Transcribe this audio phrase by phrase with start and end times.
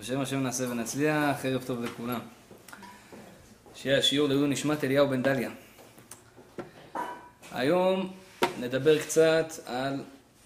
[0.00, 2.20] בשם השם נעשה ונצליח, ערב טוב לכולם.
[3.74, 5.50] שיהיה השיעור לעילוי נשמת אליהו בן דליה.
[7.52, 8.12] היום
[8.60, 9.94] נדבר קצת על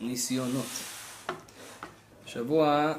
[0.01, 0.67] ניסיונות.
[2.27, 2.95] השבוע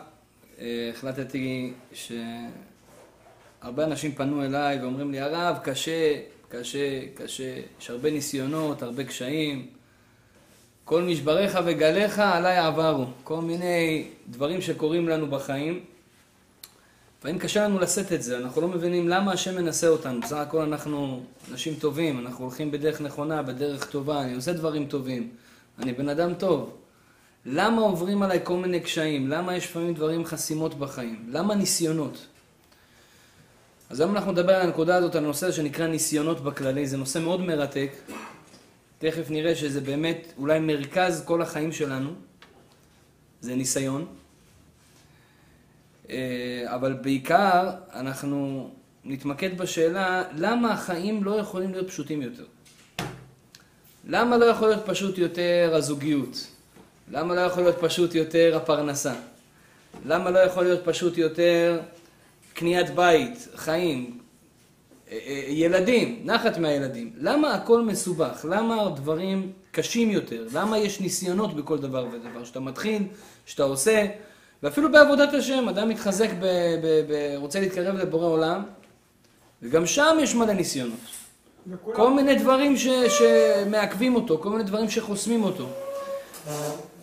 [0.59, 8.83] אה, החלטתי שהרבה אנשים פנו אליי ואומרים לי, הרב, קשה, קשה, קשה, יש הרבה ניסיונות,
[8.83, 9.67] הרבה קשיים.
[10.85, 13.05] כל משבריך וגליך עליי עברו.
[13.23, 15.94] כל מיני דברים שקורים לנו בחיים.
[17.25, 20.21] לפעמים קשה לנו לשאת את זה, אנחנו לא מבינים למה השם מנסה אותנו.
[20.21, 25.29] בסך הכל אנחנו אנשים טובים, אנחנו הולכים בדרך נכונה, בדרך טובה, אני עושה דברים טובים,
[25.79, 26.77] אני בן אדם טוב.
[27.45, 29.27] למה עוברים עליי כל מיני קשיים?
[29.27, 31.25] למה יש לפעמים דברים חסימות בחיים?
[31.29, 32.25] למה ניסיונות?
[33.89, 37.41] אז היום אנחנו נדבר על הנקודה הזאת, על הנושא שנקרא ניסיונות בכללי, זה נושא מאוד
[37.41, 37.91] מרתק.
[38.97, 42.09] תכף נראה שזה באמת אולי מרכז כל החיים שלנו,
[43.41, 44.05] זה ניסיון.
[46.09, 48.69] אה, אבל בעיקר אנחנו
[49.03, 52.45] נתמקד בשאלה למה החיים לא יכולים להיות פשוטים יותר.
[54.07, 56.47] למה לא יכול להיות פשוט יותר הזוגיות?
[57.11, 59.13] למה לא יכול להיות פשוט יותר הפרנסה?
[60.05, 61.79] למה לא יכול להיות פשוט יותר
[62.53, 64.19] קניית בית, חיים,
[65.11, 67.13] אה, אה, ילדים, נחת מהילדים.
[67.17, 68.45] למה הכל מסובך?
[68.49, 70.47] למה דברים קשים יותר?
[70.53, 72.43] למה יש ניסיונות בכל דבר ודבר?
[72.43, 73.03] שאתה מתחיל,
[73.45, 74.05] שאתה עושה,
[74.63, 76.45] ואפילו בעבודת השם, אדם מתחזק, ב,
[76.83, 78.63] ב, ב, רוצה להתקרב לבורא עולם,
[79.61, 80.99] וגם שם יש מלא ניסיונות.
[81.81, 85.67] כל מיני דברים ש, שמעכבים אותו, כל מיני דברים שחוסמים אותו.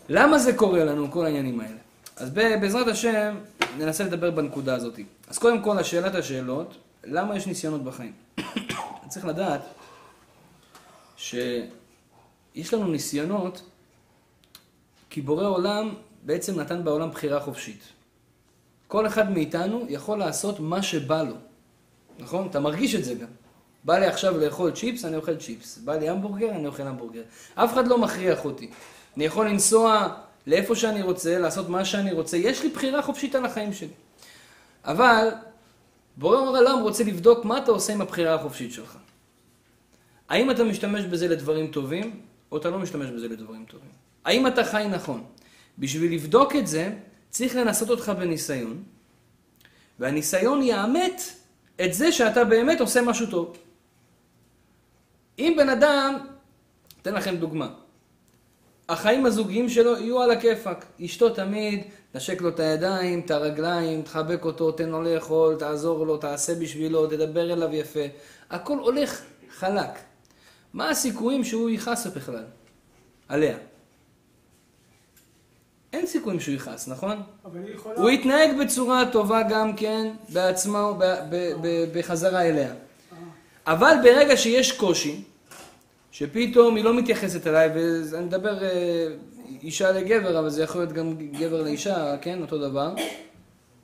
[0.09, 1.77] למה זה קורה לנו, כל העניינים האלה?
[2.17, 3.37] אז בעזרת השם,
[3.79, 4.99] ננסה לדבר בנקודה הזאת.
[5.29, 8.13] אז קודם כל, השאלת השאלות, למה יש ניסיונות בחיים?
[9.09, 9.61] צריך לדעת
[11.17, 13.63] שיש לנו ניסיונות
[15.11, 17.83] כי בורא עולם בעצם נתן בעולם בחירה חופשית.
[18.89, 21.35] כל אחד מאיתנו יכול לעשות מה שבא לו,
[22.19, 22.47] נכון?
[22.47, 23.29] אתה מרגיש את זה גם.
[23.85, 25.79] בא לי עכשיו לאכול צ'יפס, אני אוכל צ'יפס.
[25.79, 27.23] בא לי המבורגר, אני אוכל המבורגר.
[27.55, 28.71] אף אחד לא מכריח אותי.
[29.17, 30.09] אני יכול לנסוע
[30.47, 32.37] לאיפה שאני רוצה, לעשות מה שאני רוצה.
[32.37, 33.89] יש לי בחירה חופשית על החיים שלי.
[34.85, 35.29] אבל
[36.17, 38.97] בורא עולם רוצה לבדוק מה אתה עושה עם הבחירה החופשית שלך.
[40.29, 42.21] האם אתה משתמש בזה לדברים טובים,
[42.53, 43.91] או אתה לא משתמש בזה לדברים טובים.
[44.25, 45.25] האם אתה חי נכון?
[45.79, 46.93] בשביל לבדוק את זה,
[47.31, 48.83] צריך לנסות אותך בניסיון,
[49.99, 51.23] והניסיון יאמת
[51.85, 53.57] את זה שאתה באמת עושה משהו טוב.
[55.39, 56.19] אם בן אדם,
[57.03, 57.75] אתן לכם דוגמה,
[58.89, 60.85] החיים הזוגיים שלו יהיו על הכיפאק.
[61.05, 61.85] אשתו תמיד,
[62.15, 67.07] נשק לו את הידיים, את הרגליים, תחבק אותו, תן לו לאכול, תעזור לו, תעשה בשבילו,
[67.07, 68.01] תדבר אליו יפה.
[68.51, 69.91] הכל הולך חלק.
[70.73, 72.45] מה הסיכויים שהוא יכעס בכלל?
[73.29, 73.57] עליה.
[75.93, 77.23] אין סיכויים שהוא יכעס, נכון?
[77.97, 80.99] הוא יתנהג בצורה טובה גם כן בעצמו,
[81.95, 82.69] בחזרה אליה.
[82.69, 82.75] אה.
[83.67, 85.23] אבל ברגע שיש קושי,
[86.13, 87.71] שפתאום היא לא מתייחסת אליי,
[88.13, 89.07] ואני מדבר אה,
[89.63, 92.43] אישה לגבר, אבל זה יכול להיות גם גבר לאישה, כן?
[92.43, 92.95] אותו דבר.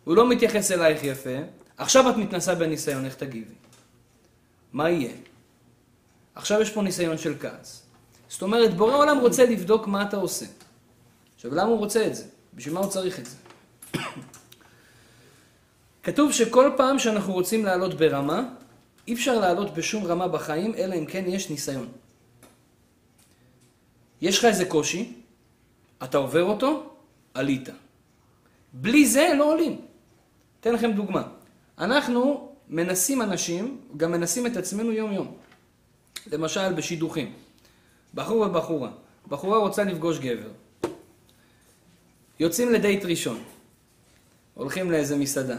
[0.04, 1.36] הוא לא מתייחס אלייך יפה,
[1.76, 3.54] עכשיו את מתנסה בניסיון, איך תגיבי?
[4.72, 5.12] מה יהיה?
[6.34, 7.82] עכשיו יש פה ניסיון של כעס.
[8.28, 10.46] זאת אומרת, בורא עולם רוצה לבדוק מה אתה עושה.
[11.38, 12.24] עכשיו, למה הוא רוצה את זה?
[12.54, 13.36] בשביל מה הוא צריך את זה?
[16.04, 18.42] כתוב שכל פעם שאנחנו רוצים לעלות ברמה,
[19.08, 21.88] אי אפשר לעלות בשום רמה בחיים, אלא אם כן יש ניסיון.
[24.20, 25.12] יש לך איזה קושי,
[26.04, 26.90] אתה עובר אותו,
[27.34, 27.68] עלית.
[28.72, 29.80] בלי זה לא עולים.
[30.60, 31.22] אתן לכם דוגמה.
[31.78, 35.36] אנחנו מנסים אנשים, גם מנסים את עצמנו יום-יום.
[36.32, 37.32] למשל בשידוכים.
[38.14, 38.90] בחור ובחורה.
[39.28, 40.50] בחורה רוצה לפגוש גבר.
[42.40, 43.42] יוצאים לדייט ראשון.
[44.54, 45.56] הולכים לאיזה מסעדה.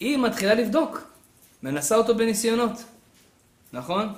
[0.00, 1.10] היא מתחילה לבדוק.
[1.62, 2.84] מנסה אותו בניסיונות.
[3.72, 4.08] נכון?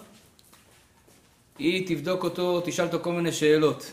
[1.58, 3.92] היא תבדוק אותו, תשאל אותו כל מיני שאלות.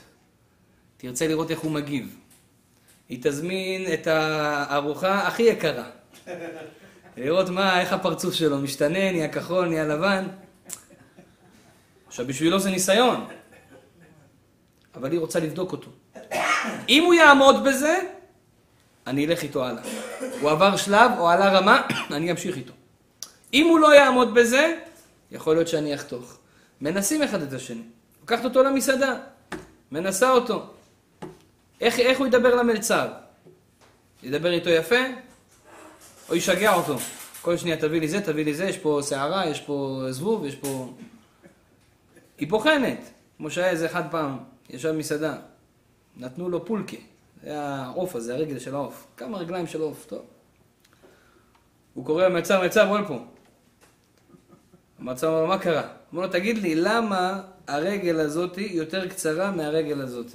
[0.97, 2.17] תרצה לראות איך הוא מגיב.
[3.09, 5.89] היא תזמין את הארוחה הכי יקרה.
[7.17, 10.27] לראות מה, איך הפרצוף שלו משתנה, נהיה כחול, נהיה לבן.
[12.07, 13.27] עכשיו, בשבילו זה ניסיון.
[14.95, 15.91] אבל היא רוצה לבדוק אותו.
[16.89, 17.99] אם הוא יעמוד בזה,
[19.07, 19.83] אני אלך איתו הלאה.
[20.41, 21.81] הוא עבר שלב או עלה רמה,
[22.15, 22.73] אני אמשיך איתו.
[23.53, 24.75] אם הוא לא יעמוד בזה,
[25.31, 26.37] יכול להיות שאני אחתוך.
[26.81, 27.81] מנסים אחד את השני.
[28.21, 29.15] לוקחת אותו למסעדה,
[29.91, 30.65] מנסה אותו.
[31.81, 33.07] איך, איך הוא ידבר למלצר?
[34.23, 34.99] ידבר איתו יפה?
[36.29, 36.95] או ישגע אותו?
[37.41, 40.55] כל שנייה תביא לי זה, תביא לי זה, יש פה שערה, יש פה זבוב, יש
[40.55, 40.93] פה...
[42.37, 42.99] היא בוחנת.
[43.37, 44.37] כמו שהיה איזה אחד פעם,
[44.69, 45.35] ישב במסעדה,
[46.19, 46.97] נתנו לו פולקה.
[47.43, 49.07] זה העוף הזה, הרגל של העוף.
[49.17, 50.21] כמה רגליים של עוף, טוב.
[51.93, 53.19] הוא קורא למלצר, מלצר, בוא לפה.
[54.99, 55.83] המלצר אומר לו, מה קרה?
[56.13, 60.25] אומר לו, תגיד לי, למה הרגל הזאת יותר קצרה מהרגל הזאת?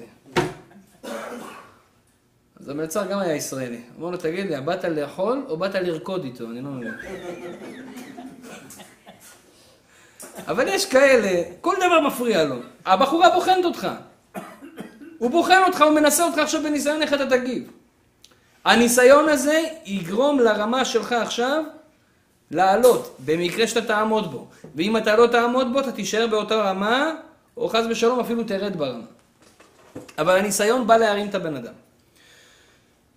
[2.61, 3.81] אז המלצר גם היה ישראלי.
[3.99, 6.45] אמר לו, תגיד לי, באת לאכול או באת לרקוד איתו?
[6.51, 6.95] אני לא מבין.
[10.47, 12.57] אבל יש כאלה, כל דבר מפריע לו.
[12.87, 13.89] הבחורה בוחנת אותך.
[15.23, 17.71] הוא בוחן אותך, הוא מנסה אותך עכשיו בניסיון איך אתה תגיב.
[18.65, 21.65] הניסיון הזה יגרום לרמה שלך עכשיו
[22.51, 24.47] לעלות, במקרה שאתה תעמוד בו.
[24.75, 27.15] ואם אתה לא תעמוד בו, אתה תישאר באותה רמה,
[27.57, 29.05] או חס ושלום אפילו תרד ברמה.
[30.19, 31.73] אבל הניסיון בא להרים את הבן אדם.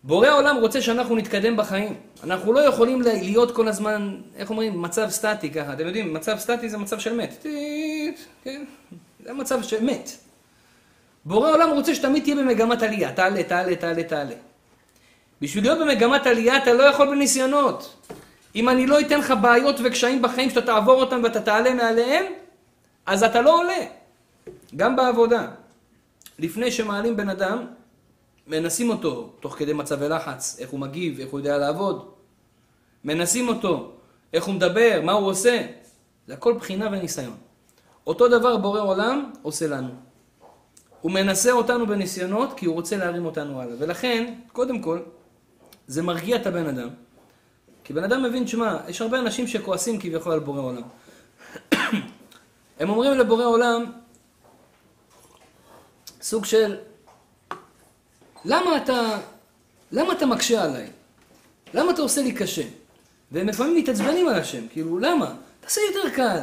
[0.04, 1.96] בורא העולם רוצה שאנחנו נתקדם בחיים.
[2.24, 5.74] אנחנו לא יכולים להיות כל הזמן, איך אומרים, מצב סטטי ככה.
[5.74, 7.46] אתם יודעים, מצב סטטי זה מצב של מת.
[8.44, 8.64] כן?
[9.26, 10.25] זה מצב של מת.
[11.26, 13.12] בורא העולם רוצה שתמיד תהיה במגמת עלייה.
[13.12, 14.36] תעלה, תעלה, תעלה, תעלה.
[15.42, 17.96] בשביל להיות במגמת עלייה אתה לא יכול בניסיונות.
[18.56, 22.26] אם אני לא אתן לך בעיות וקשיים בחיים שאתה תעבור אותם ואתה תעלה מעליהם,
[23.06, 23.86] אז אתה לא עולה.
[24.76, 25.48] גם בעבודה.
[26.40, 27.66] לפני שמעלים בן אדם,
[28.48, 32.12] מנסים אותו תוך כדי מצבי לחץ, איך הוא מגיב, איך הוא יודע לעבוד.
[33.04, 33.92] מנסים אותו,
[34.34, 35.68] איך הוא מדבר, מה הוא עושה.
[36.28, 37.36] זה הכל בחינה וניסיון.
[38.08, 40.05] אותו דבר בורא עולם עושה לנו.
[41.06, 43.76] הוא מנסה אותנו בניסיונות כי הוא רוצה להרים אותנו הלאה.
[43.80, 45.00] ולכן, קודם כל,
[45.88, 46.90] זה מרגיע את הבן אדם.
[47.84, 50.82] כי בן אדם מבין, שמע, יש הרבה אנשים שכועסים כביכול על בורא עולם.
[52.80, 53.86] הם אומרים לבורא עולם,
[56.22, 56.78] סוג של,
[58.46, 59.18] למה אתה,
[59.92, 60.88] למה אתה מקשה עליי?
[61.74, 62.64] למה אתה עושה לי קשה?
[63.32, 65.36] והם לפעמים מתעצבנים על השם, כאילו, למה?
[65.60, 66.40] תעשה יותר קל.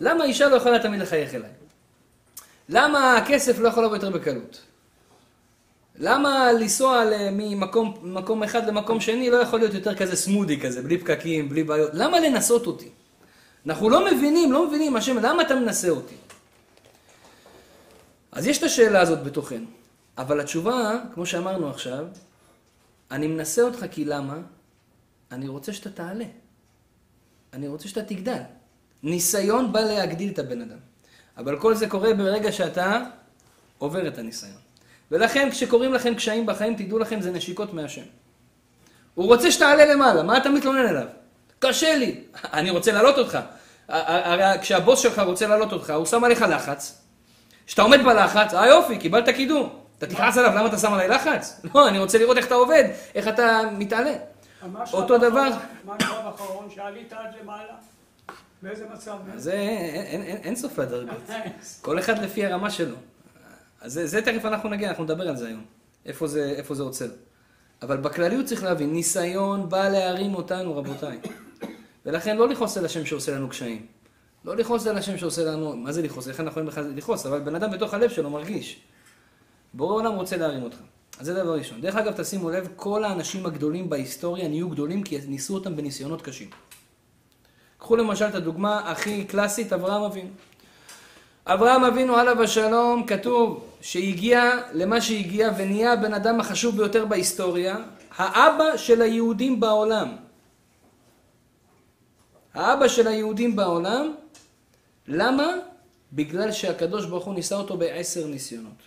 [0.00, 1.50] למה אישה לא יכולה תמיד לחייך אליי?
[2.68, 4.60] למה הכסף לא יכול לבוא יותר בקלות?
[5.98, 11.48] למה לנסוע ממקום אחד למקום שני לא יכול להיות יותר כזה סמודי כזה, בלי פקקים,
[11.48, 11.90] בלי בעיות?
[11.94, 12.88] למה לנסות אותי?
[13.66, 16.14] אנחנו לא מבינים, לא מבינים, השם, למה אתה מנסה אותי?
[18.32, 19.66] אז יש את השאלה הזאת בתוכנו.
[20.18, 22.06] אבל התשובה, כמו שאמרנו עכשיו,
[23.10, 24.38] אני מנסה אותך כי למה?
[25.32, 26.24] אני רוצה שאתה תעלה.
[27.52, 28.40] אני רוצה שאתה תגדל.
[29.02, 30.78] ניסיון בא להגדיל את הבן אדם.
[31.38, 33.00] אבל כל זה קורה ברגע שאתה
[33.78, 34.58] עובר את הניסיון.
[35.10, 38.02] ולכן כשקורים לכם קשיים בחיים, תדעו לכם, זה נשיקות מהשם.
[39.14, 41.06] הוא רוצה שתעלה למעלה, מה אתה מתלונן אליו?
[41.58, 42.20] קשה לי,
[42.58, 43.38] אני רוצה להעלות אותך.
[43.88, 47.02] הרי כשהבוס שלך רוצה להעלות אותך, הוא שם עליך לחץ.
[47.66, 49.78] כשאתה עומד בלחץ, אה יופי, קיבלת קידום.
[49.98, 51.60] אתה תכעס עליו, למה אתה שם עליי לחץ?
[51.74, 52.84] לא, אני רוצה לראות איך אתה עובד,
[53.14, 54.14] איך אתה מתעלה.
[54.92, 55.48] אותו דבר...
[55.84, 57.72] מה השלב האחרון שעלית עד למעלה?
[58.62, 59.16] באיזה מצב?
[59.36, 59.52] זה
[60.42, 61.22] אין סוף לדרגות.
[61.82, 62.96] כל אחד לפי הרמה שלו.
[63.80, 65.64] אז זה, זה תכף אנחנו נגיע, אנחנו נדבר על זה היום.
[66.06, 67.08] איפה זה, איפה זה עוצר.
[67.82, 71.18] אבל בכלליות צריך להבין, ניסיון בא להרים אותנו, רבותיי.
[72.06, 73.86] ולכן לא לכעוס על השם שעושה לנו קשיים.
[74.44, 76.28] לא לכעוס על השם שעושה לנו, מה זה לכעוס?
[76.28, 77.26] איך אנחנו יכולים בכלל לכעוס?
[77.26, 78.80] אבל בן אדם בתוך הלב שלו מרגיש.
[79.74, 80.76] בורא עולם רוצה להרים אותך.
[81.18, 81.80] אז זה דבר ראשון.
[81.80, 86.50] דרך אגב, תשימו לב, כל האנשים הגדולים בהיסטוריה נהיו גדולים כי ניסו אותם בניסיונות קשים.
[87.78, 90.30] קחו למשל את הדוגמה הכי קלאסית, אברהם אבינו.
[91.46, 97.76] אברהם אבינו עליו השלום, כתוב שהגיע למה שהגיע ונהיה הבן אדם החשוב ביותר בהיסטוריה,
[98.16, 100.16] האבא של היהודים בעולם.
[102.54, 104.14] האבא של היהודים בעולם,
[105.06, 105.46] למה?
[106.12, 108.82] בגלל שהקדוש ברוך הוא ניסה אותו בעשר ניסיונות.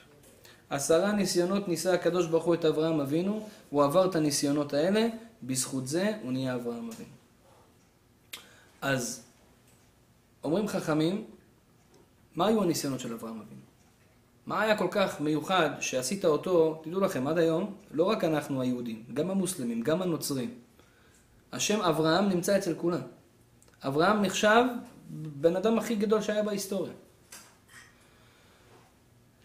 [0.69, 5.07] עשרה ניסיונות ניסה הקדוש ברוך הוא את אברהם אבינו, הוא עבר את הניסיונות האלה,
[5.43, 7.20] בזכות זה הוא נהיה אברהם אבינו.
[8.81, 9.23] אז
[10.43, 11.25] אומרים חכמים,
[12.35, 13.61] מה היו הניסיונות של אברהם אבינו?
[14.45, 19.03] מה היה כל כך מיוחד שעשית אותו, תדעו לכם, עד היום, לא רק אנחנו היהודים,
[19.13, 20.53] גם המוסלמים, גם הנוצרים.
[21.51, 23.01] השם אברהם נמצא אצל כולם.
[23.81, 24.63] אברהם נחשב
[25.09, 26.93] בן אדם הכי גדול שהיה בהיסטוריה.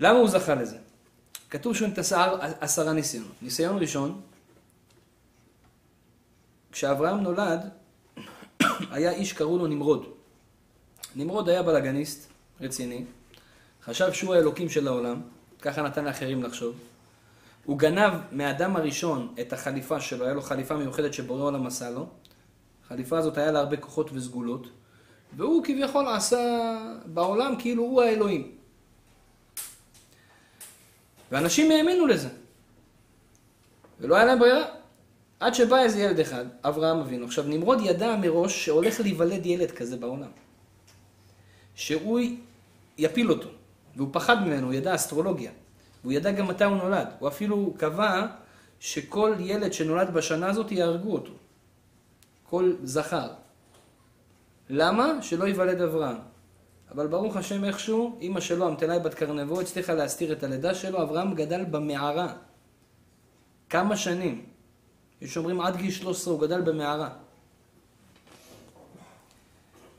[0.00, 0.78] למה הוא זכה לזה?
[1.50, 3.32] כתוב שהוא נתעשה עשרה ניסיונות.
[3.42, 4.20] ניסיון ראשון,
[6.72, 7.70] כשאברהם נולד,
[8.90, 10.06] היה איש קראו לו נמרוד.
[11.16, 13.04] נמרוד היה בלאגניסט, רציני,
[13.84, 15.20] חשב שהוא האלוקים של העולם,
[15.62, 16.76] ככה נתן לאחרים לחשוב.
[17.64, 22.06] הוא גנב מהאדם הראשון את החליפה שלו, היה לו חליפה מיוחדת שבורא עולם עשה לו.
[22.84, 24.66] החליפה הזאת היה לה הרבה כוחות וסגולות,
[25.36, 28.52] והוא כביכול עשה בעולם כאילו הוא האלוהים.
[31.32, 32.28] ואנשים האמינו לזה.
[34.00, 34.64] ולא היה להם ברירה.
[35.40, 37.24] עד שבא איזה ילד אחד, אברהם אבינו.
[37.24, 40.30] עכשיו, נמרוד ידע מראש שהולך להיוולד ילד כזה בעולם.
[41.74, 42.20] שהוא
[42.98, 43.48] יפיל אותו.
[43.96, 45.50] והוא פחד ממנו, הוא ידע אסטרולוגיה.
[46.02, 47.08] הוא ידע גם מתי הוא נולד.
[47.18, 48.26] הוא אפילו קבע
[48.80, 51.32] שכל ילד שנולד בשנה הזאת יהרגו אותו.
[52.42, 53.28] כל זכר.
[54.70, 55.22] למה?
[55.22, 56.16] שלא ייוולד אברהם.
[56.90, 61.34] אבל ברוך השם איכשהו, אימא שלו, אמתלאי בת קרנבו, הצליחה להסתיר את הלידה שלו, אברהם
[61.34, 62.32] גדל במערה.
[63.68, 64.55] כמה שנים.
[65.20, 67.08] יש אומרים עד גיל 13 הוא גדל במערה.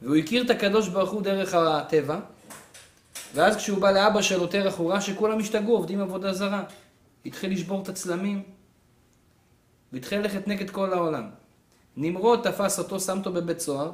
[0.01, 2.19] והוא הכיר את הקדוש ברוך הוא דרך הטבע,
[3.33, 6.63] ואז כשהוא בא לאבא שלו תרח הוא ראה שכולם השתגעו, עובדים עבודה זרה.
[7.25, 8.43] התחיל לשבור את הצלמים,
[9.93, 11.29] והתחיל ללכת נגד כל העולם.
[11.97, 13.91] נמרוד תפס אותו, שם אותו בבית סוהר,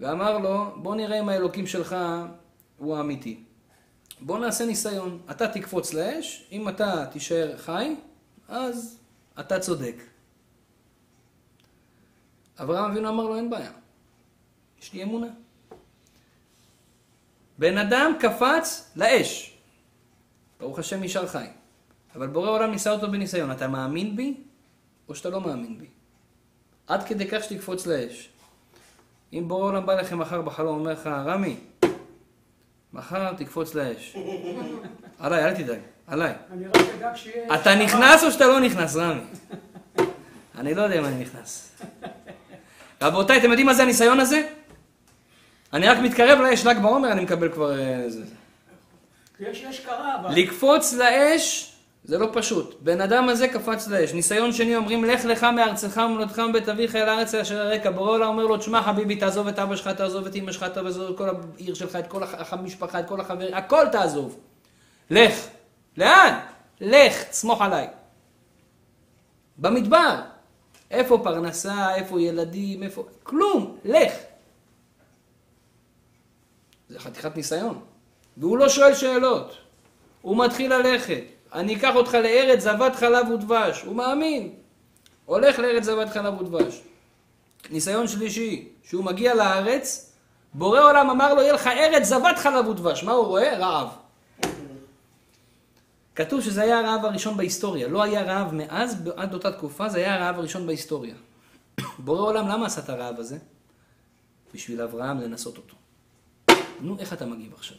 [0.00, 1.96] ואמר לו, בוא נראה אם האלוקים שלך
[2.78, 3.40] הוא האמיתי.
[4.20, 5.18] בוא נעשה ניסיון.
[5.30, 7.96] אתה תקפוץ לאש, אם אתה תישאר חי,
[8.48, 8.98] אז
[9.40, 9.94] אתה צודק.
[12.60, 13.72] אברהם אבינו אמר לו, אין בעיה.
[14.80, 15.26] יש לי אמונה.
[17.58, 19.58] בן אדם קפץ לאש.
[20.60, 21.46] ברוך השם נשאר חי.
[22.14, 23.52] אבל בורא עולם ניסה אותו בניסיון.
[23.52, 24.40] אתה מאמין בי,
[25.08, 25.86] או שאתה לא מאמין בי?
[26.86, 28.28] עד כדי כך שתקפוץ לאש.
[29.32, 31.56] אם בורא עולם בא לכם מחר בחלום, אומר לך, רמי,
[32.92, 34.16] מחר תקפוץ לאש.
[35.18, 36.32] עליי, אל תדאג, עליי.
[36.52, 37.54] אני רק אדאג שיהיה...
[37.54, 39.20] אתה נכנס או שאתה לא נכנס, רמי?
[40.58, 41.70] אני לא יודע אם אני נכנס.
[43.02, 44.48] רבותיי, אתם יודעים מה זה הניסיון הזה?
[45.72, 47.80] אני רק מתקרב לאש, ל"ג בעומר, אני מקבל כבר...
[47.80, 48.22] אה, זה.
[49.40, 50.34] יש אש קרה, אבל...
[50.34, 52.76] לקפוץ לאש זה לא פשוט.
[52.80, 54.12] בן אדם הזה קפץ לאש.
[54.12, 57.90] ניסיון שני אומרים, לך לך מארצך ומולדתך מבית אביך אל הארץ אשר הרקע.
[57.90, 61.10] בורא עולם אומר לו, תשמע חביבי, תעזוב את אבא שלך, תעזוב את אמא שלך, תעזוב
[61.10, 64.38] את כל העיר שלך, את כל המשפחה, את כל החברים, הכל תעזוב.
[65.10, 65.32] לך.
[65.96, 66.40] לאן?
[66.80, 67.88] לך, סמוך עליי.
[69.58, 70.20] במדבר.
[70.90, 73.04] איפה פרנסה, איפה ילדים, איפה...
[73.22, 74.12] כלום, לך.
[76.88, 77.80] זה חתיכת ניסיון.
[78.36, 79.56] והוא לא שואל שאלות.
[80.22, 81.22] הוא מתחיל ללכת.
[81.52, 83.82] אני אקח אותך לארץ זבת חלב ודבש.
[83.82, 84.54] הוא מאמין.
[85.24, 86.80] הולך לארץ זבת חלב ודבש.
[87.70, 90.12] ניסיון שלישי, שהוא מגיע לארץ,
[90.54, 93.04] בורא עולם אמר לו, יהיה לך ארץ זבת חלב ודבש.
[93.04, 93.58] מה הוא רואה?
[93.58, 93.88] רעב.
[96.14, 97.88] כתוב שזה היה הרעב הראשון בהיסטוריה.
[97.88, 101.14] לא היה רעב מאז, עד אותה תקופה, זה היה הרעב הראשון בהיסטוריה.
[101.98, 103.38] בורא עולם, למה עשה את הרעב הזה?
[104.54, 105.76] בשביל אברהם לנסות אותו.
[106.80, 107.76] נו, איך אתה מגיב עכשיו?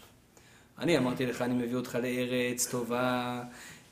[0.80, 3.42] אני אמרתי לך, אני מביא אותך לארץ טובה,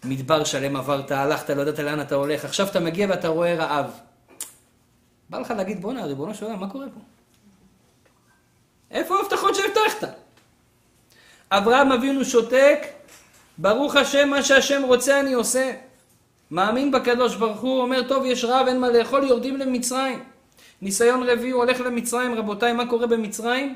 [0.03, 3.91] מדבר שלם עברת, הלכת, לא ידעת לאן אתה הולך, עכשיו אתה מגיע ואתה רואה רעב.
[5.29, 6.99] בא לך להגיד, בואנה, ריבונו של עולם, מה קורה פה?
[8.91, 10.17] איפה ההבטחות שהבטחת?
[11.51, 12.79] אברהם אבינו שותק,
[13.57, 15.73] ברוך השם, מה שהשם רוצה אני עושה.
[16.51, 20.23] מאמין בקדוש ברוך הוא, אומר, טוב, יש רעב, אין מה לאכול, יורדים למצרים.
[20.81, 23.75] ניסיון רביעי, הוא הולך למצרים, רבותיי, מה קורה במצרים?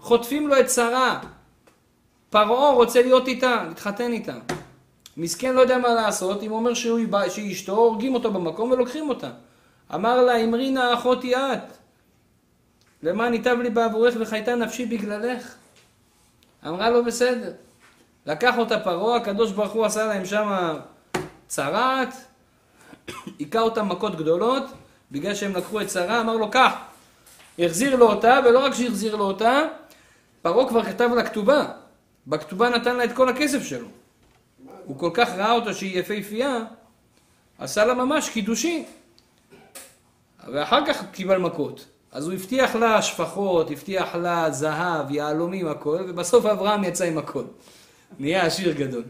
[0.00, 1.20] חוטפים לו את שרה.
[2.30, 4.34] פרעה רוצה להיות איתה, להתחתן איתה.
[5.16, 9.30] מסכן לא יודע מה לעשות, אם אומר שהיא אשתו, הורגים אותו במקום ולוקחים אותה.
[9.94, 11.72] אמר לה, אמרי נא אחותי את,
[13.02, 15.54] למען ייטב לי בעבורך וחייתה נפשי בגללך.
[16.66, 17.52] אמרה לו, בסדר.
[18.26, 20.76] לקח אותה פרעה, הקדוש ברוך הוא עשה להם שם
[21.46, 22.14] צרעת,
[23.38, 24.62] היכה אותם מכות גדולות,
[25.10, 26.72] בגלל שהם לקחו את שרה, אמר לו, קח.
[27.58, 29.62] החזיר לו אותה, ולא רק שהחזיר לו אותה,
[30.42, 31.66] פרעה כבר כתב לה כתובה.
[32.26, 33.88] בכתובה נתן לה את כל הכסף שלו.
[34.84, 36.58] הוא כל כך ראה אותה שהיא יפהפייה,
[37.58, 38.84] עשה לה ממש קידושין.
[40.52, 41.84] ואחר כך קיבל מכות.
[42.12, 47.44] אז הוא הבטיח לה שפחות, הבטיח לה זהב, יהלומים, הכל, ובסוף אברהם יצא עם הכל.
[48.18, 49.04] נהיה עשיר גדול.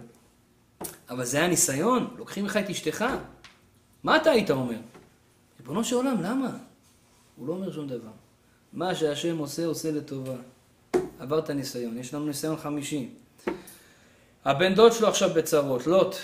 [1.10, 3.04] אבל זה היה ניסיון, לוקחים לך את אשתך.
[4.02, 4.78] מה אתה היית אומר?
[5.60, 6.50] ריבונו של עולם, למה?
[7.36, 8.10] הוא לא אומר שום דבר.
[8.72, 10.34] מה שהשם עושה, עושה לטובה.
[11.18, 13.08] עברת ניסיון, יש לנו ניסיון חמישי.
[14.44, 16.16] הבן דוד שלו עכשיו בצרות, לוט.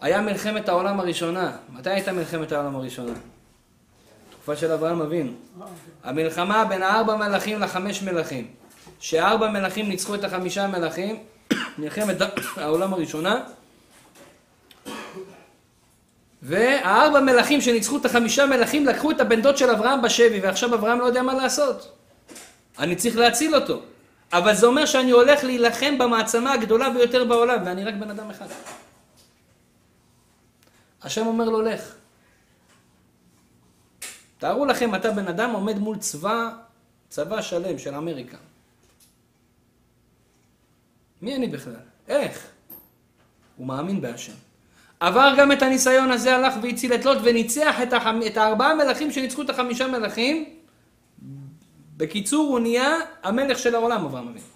[0.00, 1.56] היה מלחמת העולם הראשונה.
[1.68, 3.12] מתי הייתה מלחמת העולם הראשונה?
[4.30, 5.32] תקופה של אברהם אבינו.
[6.02, 8.50] המלחמה בין הארבע מלכים לחמש מלכים.
[9.00, 11.24] שארבע מלכים ניצחו את החמישה מלכים,
[11.78, 12.16] מלחמת
[12.56, 13.44] העולם הראשונה.
[16.42, 21.00] והארבע מלכים שניצחו את החמישה מלכים לקחו את הבן דוד של אברהם בשבי, ועכשיו אברהם
[21.00, 21.92] לא יודע מה לעשות.
[22.78, 23.82] אני צריך להציל אותו.
[24.32, 28.46] אבל זה אומר שאני הולך להילחם במעצמה הגדולה ביותר בעולם, ואני רק בן אדם אחד.
[31.02, 31.94] השם אומר לו, לך.
[34.38, 36.50] תארו לכם, אתה בן אדם עומד מול צבא,
[37.08, 38.36] צבא שלם של אמריקה.
[41.24, 41.74] מי אני בכלל?
[42.08, 42.46] איך?
[43.56, 44.32] הוא מאמין בהשם.
[45.00, 48.20] עבר גם את הניסיון הזה, הלך והציל את לוט וניצח את, החמ...
[48.26, 50.44] את הארבעה מלכים שניצחו את החמישה מלכים.
[51.96, 54.46] בקיצור, הוא נהיה המלך של העולם, אברהם אבינו.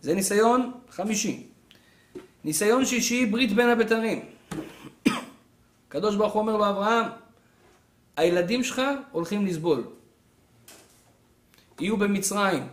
[0.00, 1.46] זה ניסיון חמישי.
[2.44, 4.24] ניסיון שישי, ברית בין הבתרים.
[5.88, 7.06] הקדוש ברוך הוא אומר לו, אברהם,
[8.16, 9.84] הילדים שלך הולכים לסבול.
[11.80, 12.68] יהיו במצרים.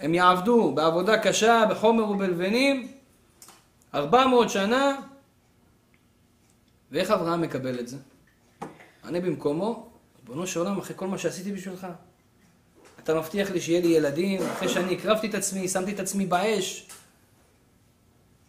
[0.00, 2.88] הם יעבדו בעבודה קשה, בחומר ובלבנים,
[3.94, 4.96] 400 שנה,
[6.92, 7.96] ואיך אברהם מקבל את זה?
[9.04, 9.88] אני במקומו,
[10.18, 11.86] ריבונו של עולם, אחרי כל מה שעשיתי בשבילך,
[13.02, 16.86] אתה מבטיח לי שיהיה לי ילדים, אחרי שאני הקרבתי את עצמי, שמתי את עצמי באש.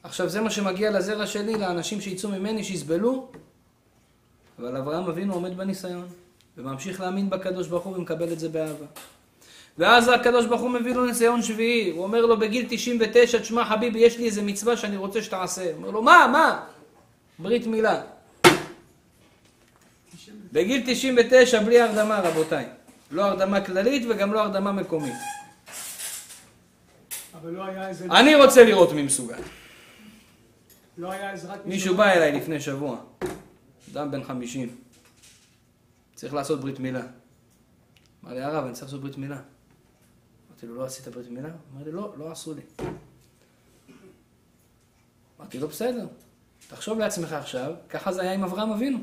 [0.04, 3.32] עכשיו זה מה שמגיע לזרע שלי, לאנשים שיצאו ממני, שיסבלו.
[4.60, 6.08] אבל אברהם אבינו עומד בניסיון,
[6.58, 8.86] וממשיך להאמין בקדוש ברוך הוא ומקבל את זה באהבה.
[9.78, 14.00] ואז הקדוש ברוך הוא מביא לו ניסיון שביעי, הוא אומר לו בגיל 99, תשמע חביבי,
[14.00, 15.64] יש לי איזה מצווה שאני רוצה שתעשה.
[15.64, 16.66] הוא אומר לו, מה, מה?
[17.40, 18.02] ברית מילה.
[20.52, 22.66] בגיל 99 בלי הרדמה, רבותיי.
[23.12, 25.14] לא הרדמה כללית וגם לא הרדמה מקומית.
[27.34, 28.06] אבל לא איזה...
[28.06, 29.40] אני רוצה לראות מי מסוגל.
[30.98, 31.12] לא
[31.66, 32.98] מישהו בא אליי לפני שבוע,
[33.92, 34.76] אדם בן 50,
[36.16, 37.02] צריך לעשות ברית מילה.
[38.24, 39.38] אמר לי, הרב, אני צריך לעשות ברית מילה.
[40.58, 41.50] אמרתי לו, לא עשית ברית מילה?
[41.50, 42.62] אמר לי, לא, לא עשו לי.
[45.40, 46.06] אמרתי לו, בסדר,
[46.70, 49.00] תחשוב לעצמך עכשיו, ככה זה היה עם אברהם אבינו.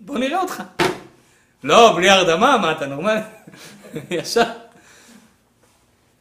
[0.00, 0.62] בוא נראה אותך.
[1.62, 3.20] לא, בלי הרדמה, מה אתה נורמלי?
[4.10, 4.52] ישר.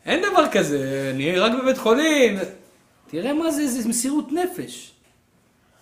[0.05, 2.39] אין דבר כזה, אני רק בבית חולים.
[3.08, 4.91] תראה מה זה, זה מסירות נפש.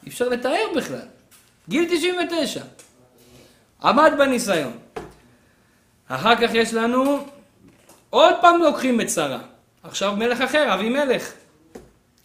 [0.04, 1.08] אי אפשר לתאר בכלל.
[1.70, 2.64] גיל 99.
[3.84, 4.81] עמד בניסיון.
[6.16, 7.26] אחר כך יש לנו,
[8.10, 9.40] עוד פעם לוקחים את שרה.
[9.84, 11.34] עכשיו מלך אחר, אבי מלך.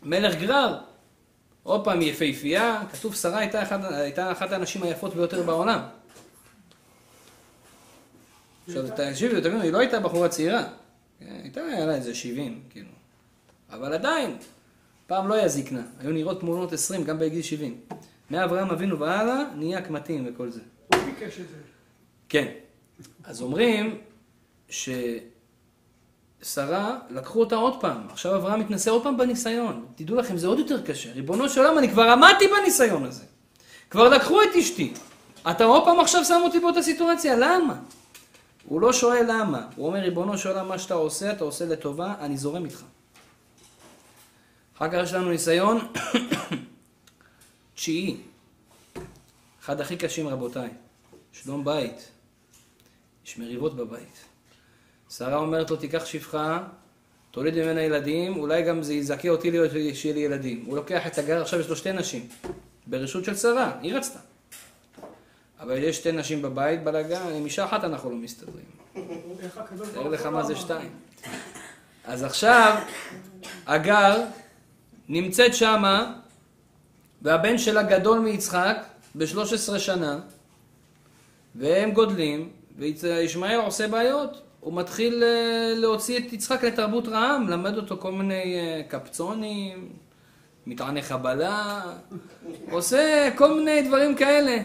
[0.02, 0.78] מלך גרר.
[1.62, 5.80] עוד פעם יפהפייה, כתוב שרה הייתה, אחד, הייתה אחת הנשים היפות ביותר בעולם.
[8.68, 10.64] עכשיו תקשיבי, תבינו, היא לא הייתה בחורה צעירה.
[11.20, 12.88] כן, הייתה, היה לה איזה 70, כאילו.
[13.70, 14.36] אבל עדיין,
[15.06, 15.82] פעם לא היה זקנה.
[16.00, 17.80] היו נראות תמונות 20, גם בגיל 70.
[18.30, 20.60] מאברהם אבינו והלאה, נהיה קמטים וכל זה.
[20.86, 21.56] הוא ביקש את זה.
[22.28, 22.46] כן.
[23.24, 23.98] אז אומרים
[24.68, 25.18] ששרה,
[27.10, 28.06] לקחו אותה עוד פעם.
[28.10, 29.86] עכשיו אברהם מתנסה עוד פעם בניסיון.
[29.94, 31.12] תדעו לכם, זה עוד יותר קשה.
[31.12, 33.24] ריבונו של עולם, אני כבר עמדתי בניסיון הזה.
[33.90, 34.92] כבר לקחו את אשתי.
[35.50, 37.74] אתה עוד פעם עכשיו שם אותי באותה סיטואציה, למה?
[38.64, 39.66] הוא לא שואל למה.
[39.76, 42.82] הוא אומר, ריבונו של עולם, מה שאתה עושה, אתה עושה לטובה, אני זורם איתך.
[44.76, 45.78] אחר כך יש לנו ניסיון
[47.74, 48.16] תשיעי.
[49.64, 50.68] אחד הכי קשים, רבותיי.
[51.32, 52.15] שלום בית.
[53.26, 54.24] יש מריבות בבית.
[55.10, 56.62] שרה אומרת לו, תיקח שפחה,
[57.30, 60.64] תוליד ממנה ילדים, אולי גם זה יזכה אותי להיות שיהיה לי ילדים.
[60.66, 62.28] הוא לוקח את הגר, עכשיו יש לו שתי נשים.
[62.86, 64.18] ברשות של שרה, היא רצתה.
[65.60, 68.64] אבל יש שתי נשים בבית, בלאגן, עם אישה אחת אנחנו לא מסתדרים.
[69.94, 70.56] תאר לך מה זה.
[70.56, 70.90] שתיים.
[72.04, 72.82] אז עכשיו,
[73.66, 74.24] הגר
[75.08, 76.14] נמצאת שמה,
[77.22, 78.76] והבן שלה גדול מיצחק
[79.14, 80.20] ב-13 שנה,
[81.54, 84.42] והם גודלים, וישמעאל עושה בעיות.
[84.60, 89.88] הוא מתחיל אה, להוציא את יצחק לתרבות רעה, מלמד אותו כל מיני אה, קפצונים,
[90.66, 91.82] מטעני חבלה,
[92.70, 94.56] עושה כל מיני דברים כאלה.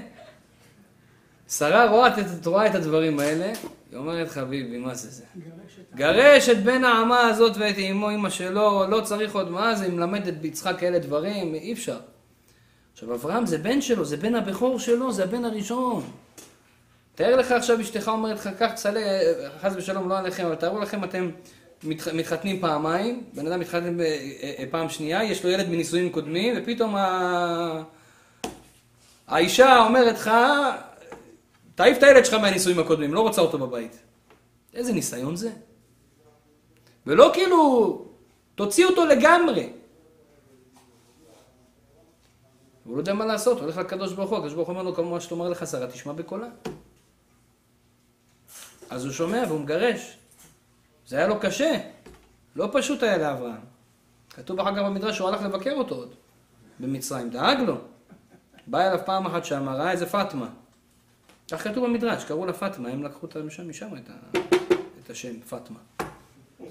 [1.50, 3.54] שרה רואה את, רואה את הדברים האלה,
[3.92, 5.24] היא אומרת חביבי, מה זה זה?
[5.96, 9.94] גרש את בן האמה הזאת ואת אמו אמא שלו, לא צריך עוד מה זה, היא
[9.94, 12.00] מלמדת ביצחק כאלה דברים, אי אפשר.
[12.94, 16.04] עכשיו אברהם זה בן שלו, זה בן הבכור שלו, זה הבן הראשון.
[17.16, 19.04] תאר לך עכשיו אשתך אומרת לך, קח תסלק,
[19.62, 21.32] חס ושלום לא עליכם, אבל תארו לכם אתם
[21.84, 24.06] מתח, מתחתנים פעמיים, בן אדם מתחתן אה,
[24.60, 27.84] אה, פעם שנייה, יש לו ילד מנישואים קודמים, ופתאום ה...
[29.28, 30.32] האישה אומרת לך,
[31.76, 34.00] תעיף את הילד שלך מהנישואים הקודמים, לא רוצה אותו בבית.
[34.74, 35.50] איזה ניסיון זה?
[37.08, 38.06] ולא כאילו,
[38.56, 39.70] תוציא אותו לגמרי.
[42.84, 44.96] הוא לא יודע מה לעשות, הוא הולך לקדוש ברוך הוא, הקדוש ברוך הוא אומר לו,
[44.96, 46.48] כמו מה שתאמר לך שרה, תשמע בקולה.
[48.92, 50.18] אז הוא שומע והוא מגרש.
[51.08, 51.78] זה היה לו קשה,
[52.56, 53.62] לא פשוט היה לאברהם.
[54.30, 56.16] כתוב אחר כך במדרש שהוא הלך לבקר אותו עוד,
[56.80, 57.78] במצרים, דאג לו.
[58.68, 60.50] בא אליו פעם אחת שם, ראה איזה פאטמה.
[61.52, 64.40] כך כתוב במדרש, קראו לה פאטמה, הם לקחו אותה משם, משם את, ה...
[65.04, 65.80] את השם פאטמה.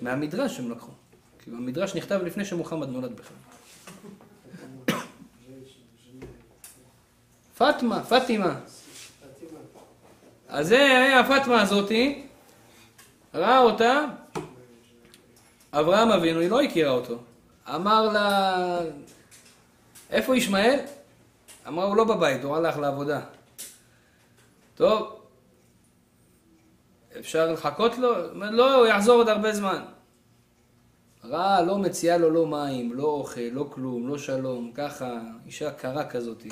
[0.03, 0.93] מהמדרש הם לקחו.
[1.39, 3.37] כי המדרש נכתב לפני שמוחמד נולד בכלל.
[7.59, 8.61] פאטמה, פאטימה.
[10.51, 12.27] אז זה היה הפאטמה הזאתי,
[13.35, 14.05] ראה אותה,
[15.73, 17.19] אברהם אבינו, היא לא הכירה אותו.
[17.75, 18.79] אמר לה,
[20.11, 20.79] איפה ישמעאל?
[21.69, 23.21] אמרה, הוא לא בבית, הוא הלך לעבודה.
[24.75, 25.21] טוב,
[27.19, 28.35] אפשר לחכות לו?
[28.35, 29.83] לא, הוא יחזור עוד הרבה זמן.
[31.25, 36.05] רע, לא מציעה לו לא מים, לא אוכל, לא כלום, לא שלום, ככה, אישה קרה
[36.05, 36.49] כזאתי.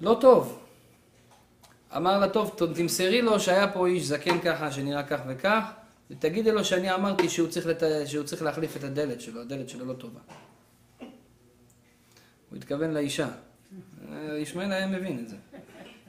[0.00, 0.63] לא טוב.
[1.96, 5.70] אמר לה, טוב, תמסרי לו שהיה פה איש זקן ככה, שנראה כך וכך,
[6.10, 7.82] ותגידי לו שאני אמרתי שהוא צריך, לת...
[8.06, 10.20] שהוא צריך להחליף את הדלת שלו, הדלת שלו לא טובה.
[12.50, 13.28] הוא התכוון לאישה.
[14.38, 15.36] ישמעאל היה מבין את זה.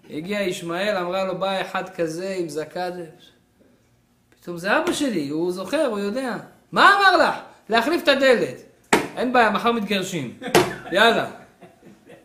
[0.10, 2.92] הגיע ישמעאל, אמרה לו, בא אחד כזה עם זקד.
[4.30, 6.38] פתאום זה אבא שלי, הוא זוכר, הוא יודע.
[6.72, 7.36] מה אמר לך?
[7.70, 8.56] להחליף את הדלת.
[8.94, 10.38] אין בעיה, מחר מתגרשים.
[10.92, 11.32] יאללה.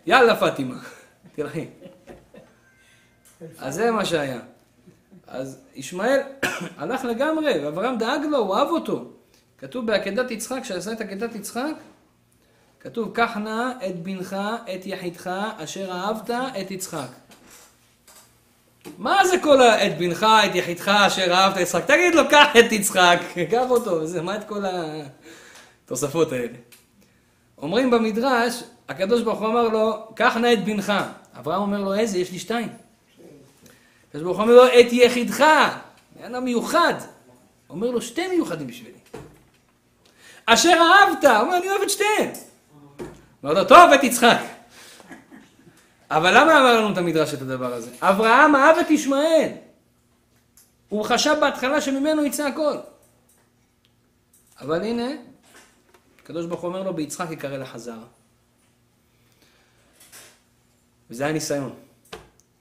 [0.07, 0.77] יאללה, פאטימה.
[1.33, 1.67] תלכי.
[3.59, 4.41] אז זה מה שהיה.
[5.27, 6.21] אז ישמעאל
[6.79, 9.05] הלך לגמרי, ואברהם דאג לו, הוא אהב אותו.
[9.59, 11.75] כתוב בעקדת יצחק, כשעשה את עקדת יצחק,
[12.81, 14.37] כתוב, קח נא את בנך,
[14.75, 17.09] את יחידך, אשר אהבת את יצחק.
[18.99, 19.87] מה זה כל ה...
[19.87, 21.85] את בנך, את יחידך, אשר אהבת את יצחק?
[21.85, 24.63] תגיד לו, קח את יצחק, קח אותו, זה, מה את כל
[25.85, 26.59] התוספות האלה?
[27.59, 30.93] אומרים במדרש, הקדוש ברוך הוא אמר לו, קח נא את בנך.
[31.39, 32.19] אברהם אומר לו, איזה?
[32.19, 32.69] יש לי שתיים.
[34.11, 35.41] הקדוש ברוך הוא אומר לו, את יחידך.
[36.17, 36.95] היה לו מיוחד.
[37.69, 38.99] אומר לו, שתי מיוחדים בשבילי.
[40.47, 42.33] אשר אהבת, הוא אומר, אני אוהב את שתיהם.
[43.43, 44.39] אומר לו, טוב, את יצחק.
[46.11, 47.91] אבל למה אמר לנו את המדרש את הדבר הזה?
[48.01, 49.49] אברהם אהב את ישמעאל.
[50.89, 52.77] הוא חשב בהתחלה שממנו יצא הכל.
[54.61, 55.09] אבל הנה,
[56.23, 58.05] הקדוש ברוך הוא אומר לו, ביצחק יקרא לך זרע.
[61.11, 61.75] וזה היה ניסיון.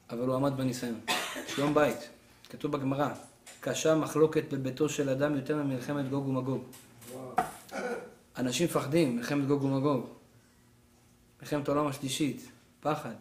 [0.10, 1.00] אבל הוא עמד בניסיון.
[1.56, 2.10] שלום בית.
[2.50, 3.10] כתוב בגמרא,
[3.60, 6.64] קשה מחלוקת בביתו של אדם יותר ממלחמת גוג ומגוג.
[8.38, 10.08] אנשים מפחדים, מלחמת גוג ומגוג.
[11.42, 12.50] מלחמת העולם השלישית,
[12.82, 13.14] פחד.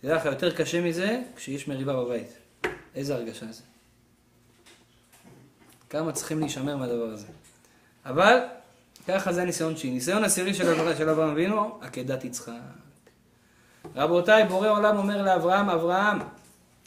[0.00, 2.28] תדע לך, יותר קשה מזה כשיש מריבה בבית.
[2.94, 3.62] איזה הרגשה זה?
[5.90, 7.26] כמה צריכים להישמר מהדבר הזה.
[8.04, 8.38] אבל,
[9.08, 9.90] ככה זה הניסיון שלי.
[9.90, 12.52] ניסיון עשירי של אברהם אבינו, עקדת יצחק.
[13.94, 16.18] רבותיי, בורא עולם אומר לאברהם, אברהם,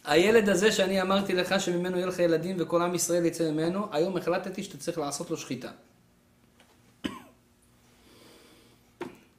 [0.07, 4.17] הילד הזה שאני אמרתי לך שממנו יהיה לך ילדים וכל עם ישראל יצא ממנו, היום
[4.17, 5.69] החלטתי שאתה צריך לעשות לו שחיטה.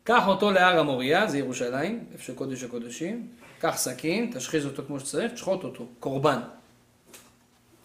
[0.04, 3.28] קח אותו להר המוריה, זה ירושלים, איפה שקודש הקודשים,
[3.60, 6.40] קח סכין, תשחיז אותו כמו שצריך, תשחוט אותו, קורבן.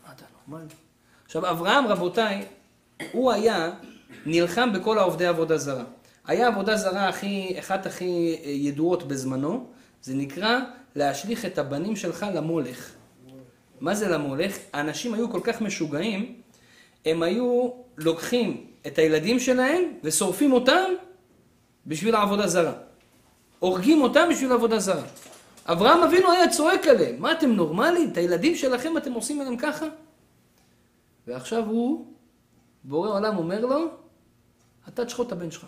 [0.06, 0.68] מה אתה נורמלי?
[1.26, 2.46] עכשיו, אברהם, רבותיי,
[3.12, 3.72] הוא היה
[4.26, 5.84] נלחם בכל העובדי עבודה זרה.
[6.26, 9.70] היה עבודה זרה הכי, אחת הכי אה, ידועות בזמנו,
[10.04, 10.60] זה נקרא
[10.96, 12.92] להשליך את הבנים שלך למולך.
[13.80, 14.58] מה זה למולך?
[14.74, 16.42] האנשים היו כל כך משוגעים,
[17.06, 20.92] הם היו לוקחים את הילדים שלהם ושורפים אותם
[21.86, 22.74] בשביל העבודה זרה.
[23.60, 25.04] הורגים אותם בשביל עבודה זרה.
[25.66, 28.10] אברהם אבינו היה צועק עליהם, מה אתם נורמלים?
[28.12, 29.86] את הילדים שלכם אתם עושים עליהם ככה?
[31.28, 32.14] ועכשיו הוא,
[32.84, 33.88] בורא עולם אומר לו,
[34.88, 35.66] אתה תשחוט את הבן שלך.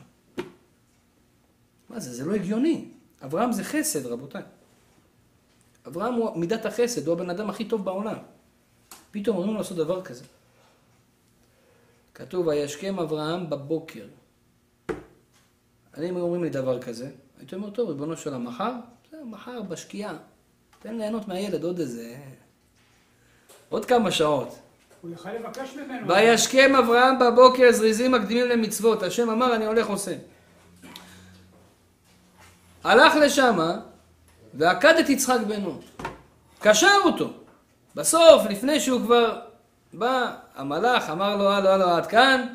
[1.89, 2.13] מה זה?
[2.13, 2.94] זה לא הגיוני.
[3.23, 4.41] אברהם זה חסד, רבותיי.
[5.87, 8.17] אברהם הוא מידת החסד, הוא הבן אדם הכי טוב בעולם.
[9.11, 10.23] פתאום אומרים לו לעשות דבר כזה.
[12.13, 14.05] כתוב, וישכם אברהם בבוקר.
[15.97, 18.73] אני, אם אומרים לי דבר כזה, הייתי אומר, טוב, ריבונו של המחר,
[19.23, 20.17] מחר בשקיעה.
[20.79, 22.15] תן ליהנות מהילד עוד איזה...
[23.69, 24.59] עוד כמה שעות.
[25.01, 26.07] הוא יכול לבקש ממנו.
[26.07, 29.03] וישכם אברהם בבוקר זריזים מקדימים למצוות.
[29.03, 30.15] השם אמר, אני הולך עושה.
[32.85, 33.77] הלך לשמה
[34.53, 35.79] ועקד את יצחק בנו.
[36.59, 37.33] קשר אותו.
[37.95, 39.39] בסוף, לפני שהוא כבר
[39.93, 42.53] בא, המלאך אמר לו, הלו, הלו, עד כאן,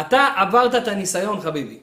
[0.00, 1.78] אתה עברת את הניסיון, חביבי.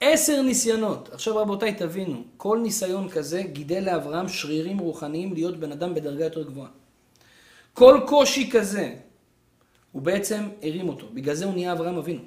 [0.00, 1.08] עשר ניסיונות.
[1.12, 6.42] עכשיו רבותיי, תבינו, כל ניסיון כזה גידל לאברהם שרירים רוחניים להיות בן אדם בדרגה יותר
[6.42, 6.68] גבוהה.
[7.74, 8.94] כל קושי כזה,
[9.92, 11.06] הוא בעצם הרים אותו.
[11.14, 12.22] בגלל זה הוא נהיה אברהם אבינו.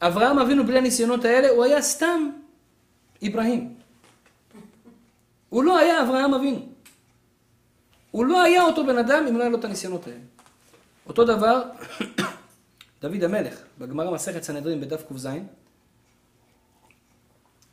[0.00, 2.30] אברהם אבינו בלי הניסיונות האלה, הוא היה סתם
[3.28, 3.79] אברהים.
[5.50, 6.68] הוא לא היה אברהם אבינו.
[8.10, 10.18] הוא לא היה אותו בן אדם אם לא היה לו את הניסיונות האלה.
[11.06, 11.62] אותו דבר,
[13.02, 15.28] דוד המלך, בגמרא מסכת סנהדרין בדף ק"ז,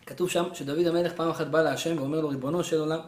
[0.05, 2.99] כתוב שם שדוד המלך פעם אחת בא להשם ואומר לו, ריבונו של עולם,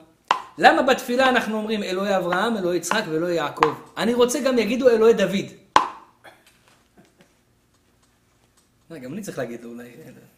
[0.58, 3.74] למה בתפילה אנחנו אומרים אלוהי אברהם, אלוהי יצחק ואלוהי יעקב?
[3.98, 5.46] אני רוצה גם יגידו אלוהי דוד.
[5.78, 5.84] אה,
[8.97, 9.89] גם אני צריך להגיד אולי,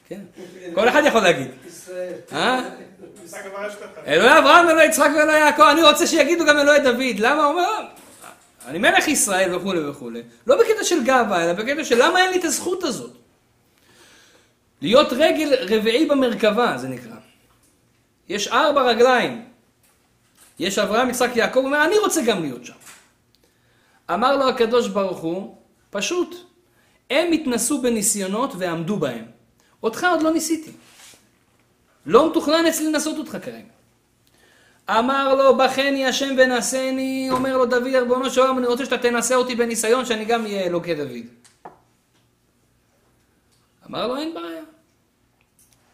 [0.08, 0.22] כן?
[0.74, 1.48] כל אחד יכול להגיד.
[2.34, 2.70] אה?
[4.08, 7.20] אלוהי אברהם, אלוהי יצחק ואלוהי יעקב, אני רוצה שיגידו גם אלוהי דוד.
[7.20, 7.44] למה?
[7.44, 7.86] הוא אומר,
[8.66, 10.24] אני מלך ישראל וכולי וכולי.
[10.48, 13.12] לא בקטע של גאווה, אלא בקטע של למה אין לי את הזכות הזאת.
[14.82, 17.16] להיות רגל רביעי במרכבה, זה נקרא.
[18.30, 19.46] יש ארבע רגליים.
[20.60, 22.74] יש אברהם, יצחק, יעקב, הוא אומר, אני רוצה גם להיות שם.
[24.14, 25.56] אמר לו הקדוש ברוך הוא,
[25.90, 26.51] פשוט,
[27.12, 29.26] הם התנסו בניסיונות ועמדו בהם.
[29.84, 30.72] אותך עוד לא ניסיתי.
[32.06, 33.72] לא מתוכנן אצלי לנסות אותך כרגע.
[34.90, 39.36] אמר לו, בחני השם ונשני, אומר לו דוד, ריבונו של עולם, אני רוצה שאתה תנסה
[39.36, 41.26] אותי בניסיון, שאני גם אהיה אלוקי דוד.
[43.90, 44.64] אמר לו, אין בעיה.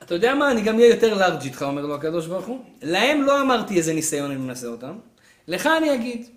[0.03, 2.65] אתה יודע מה, אני גם אהיה יותר לארג' איתך, אומר לו הקדוש ברוך הוא.
[2.81, 4.99] להם לא אמרתי איזה ניסיון אני מנסה אותם,
[5.47, 6.27] לך אני אגיד.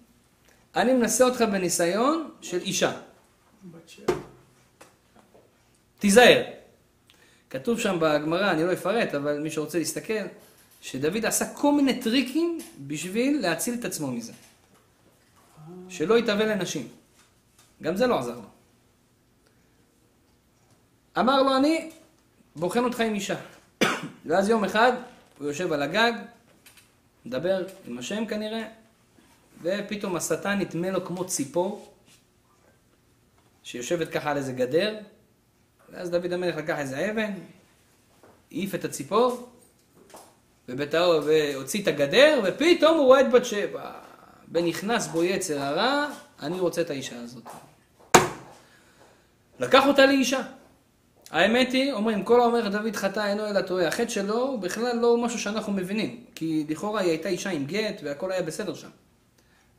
[0.76, 2.92] אני מנסה אותך בניסיון של אישה.
[3.64, 4.29] בת שבע.
[6.00, 6.42] תיזהר.
[7.50, 10.24] כתוב שם בגמרא, אני לא אפרט, אבל מי שרוצה להסתכל,
[10.80, 14.32] שדוד עשה כל מיני טריקים בשביל להציל את עצמו מזה.
[15.88, 16.88] שלא יתהווה לנשים.
[17.82, 18.48] גם זה לא עזר לו.
[21.18, 21.90] אמר לו, אני
[22.56, 23.40] בוחן אותך עם אישה.
[24.26, 24.92] ואז יום אחד
[25.38, 26.12] הוא יושב על הגג,
[27.26, 28.68] מדבר עם השם כנראה,
[29.62, 31.94] ופתאום השטן נדמה לו כמו ציפור,
[33.62, 34.98] שיושבת ככה על איזה גדר,
[35.92, 37.32] ואז דוד המלך לקח איזה אבן,
[38.50, 39.48] העיף את הציפור,
[40.68, 43.90] ובטאו, והוציא את הגדר, ופתאום הוא רואה את בת שבע.
[44.52, 46.06] ונכנס בו יצר הרע,
[46.42, 47.44] אני רוצה את האישה הזאת.
[49.60, 50.42] לקח אותה לאישה.
[51.30, 53.88] האמת היא, אומרים, כל האומר דוד חטא אינו אלא טועה.
[53.88, 56.24] החטא שלו הוא בכלל לא משהו שאנחנו מבינים.
[56.34, 58.88] כי לכאורה היא הייתה אישה עם גט והכל היה בסדר שם.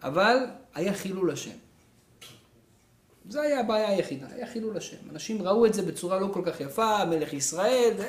[0.03, 0.37] אבל
[0.75, 1.70] היה חילול השם.
[3.31, 4.97] זו היה הבעיה היחידה, היה חילול השם.
[5.11, 8.03] אנשים ראו את זה בצורה לא כל כך יפה, מלך ישראל, ו...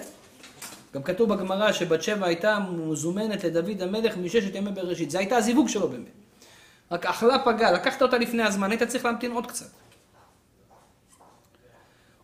[0.94, 5.10] גם כתוב בגמרא שבת שבע הייתה מזומנת לדוד המלך מששת ימי בראשית.
[5.10, 6.10] זה הייתה הזיווג שלו באמת.
[6.90, 9.66] רק אכלה פגה, לקחת אותה לפני הזמן, היית צריך להמתין עוד קצת.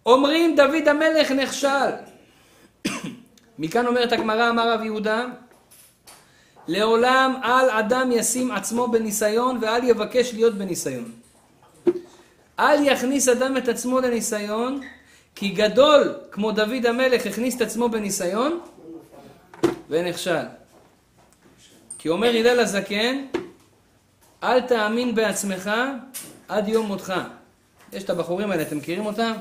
[0.06, 1.90] אומרים דוד המלך נכשל.
[3.58, 5.26] מכאן אומרת הגמרא, אמר רב יהודה,
[6.68, 11.17] לעולם אל אדם ישים עצמו בניסיון ואל יבקש להיות בניסיון.
[12.58, 14.80] אל יכניס אדם את עצמו לניסיון,
[15.34, 18.60] כי גדול כמו דוד המלך הכניס את עצמו בניסיון
[19.88, 20.44] ונכשל.
[21.98, 23.24] כי אומר הלל הזקן,
[24.42, 25.70] אל תאמין בעצמך
[26.48, 27.12] עד יום מותך.
[27.92, 29.32] יש את הבחורים האלה, אתם מכירים אותם?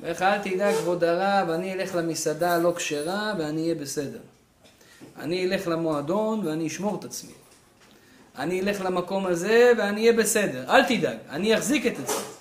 [0.00, 4.18] ואיך אל תדאג כבוד הרב, אני אלך למסעדה הלא כשרה ואני אהיה בסדר.
[5.18, 7.32] אני אלך למועדון ואני אשמור את עצמי.
[8.38, 10.64] אני אלך למקום הזה ואני אהיה בסדר.
[10.68, 12.37] אל תדאג, אני אחזיק את עצמי.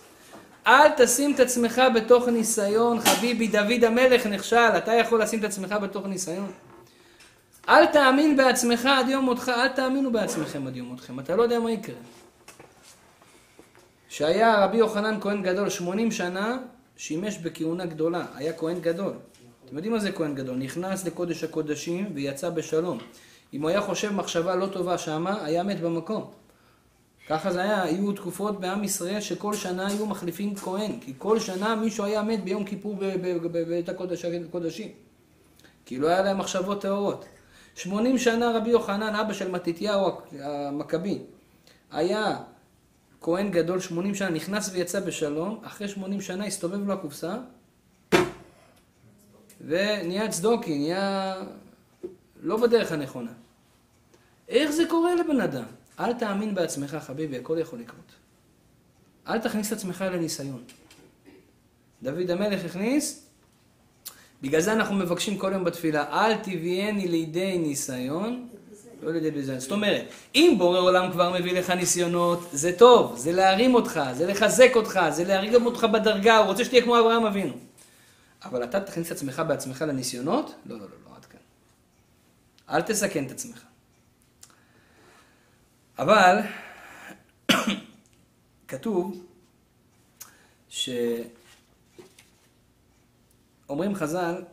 [0.67, 5.71] אל תשים את עצמך בתוך ניסיון, חביבי, דוד המלך נכשל, אתה יכול לשים את עצמך
[5.71, 6.51] בתוך ניסיון?
[7.69, 11.59] אל תאמין בעצמך עד יום מותך, אל תאמינו בעצמכם עד יום מותכם, אתה לא יודע
[11.59, 11.95] מה יקרה.
[14.09, 16.57] שהיה רבי יוחנן כהן גדול 80 שנה,
[16.97, 19.13] שימש בכהונה גדולה, היה כהן גדול.
[19.65, 20.55] אתם יודעים מה זה כהן גדול?
[20.55, 22.97] נכנס לקודש הקודשים ויצא בשלום.
[23.53, 26.31] אם הוא היה חושב מחשבה לא טובה שמה, היה מת במקום.
[27.29, 31.75] ככה זה היה, היו תקופות בעם ישראל שכל שנה היו מחליפים כהן, כי כל שנה
[31.75, 32.95] מישהו היה מת ביום כיפור
[33.41, 34.89] בבית הקודשים.
[35.85, 37.25] כי לא היה להם מחשבות טהורות.
[37.75, 41.19] 80 שנה רבי יוחנן, אבא של מתתיהו המכבי,
[41.91, 42.37] היה
[43.21, 47.35] כהן גדול 80 שנה, נכנס ויצא בשלום, אחרי 80 שנה הסתובב לו הקופסה,
[49.61, 51.35] ונהיה צדוקי, נהיה
[52.41, 53.31] לא בדרך הנכונה.
[54.49, 55.76] איך זה קורה לבן אדם?
[55.99, 58.11] אל תאמין בעצמך, חביבי, הכל יכול לקרות.
[59.27, 60.63] אל תכניס את עצמך לניסיון.
[62.03, 63.27] דוד המלך הכניס,
[64.41, 68.47] בגלל זה אנחנו מבקשים כל יום בתפילה, אל תביאני לידי ניסיון,
[69.01, 69.59] לא לידי ביזיון.
[69.59, 70.05] זאת אומרת,
[70.35, 74.99] אם בורא עולם כבר מביא לך ניסיונות, זה טוב, זה להרים אותך, זה לחזק אותך,
[75.09, 77.53] זה להרים אותך בדרגה, הוא רוצה שתהיה כמו אברהם אבינו.
[78.45, 80.53] אבל אתה תכניס את עצמך בעצמך לניסיונות?
[80.65, 81.39] לא, לא, לא, לא, עד כאן.
[82.69, 83.63] אל תסכן את עצמך.
[85.99, 86.37] אבל
[88.67, 89.25] כתוב
[90.69, 91.15] שאומרים
[93.95, 94.43] חז"ל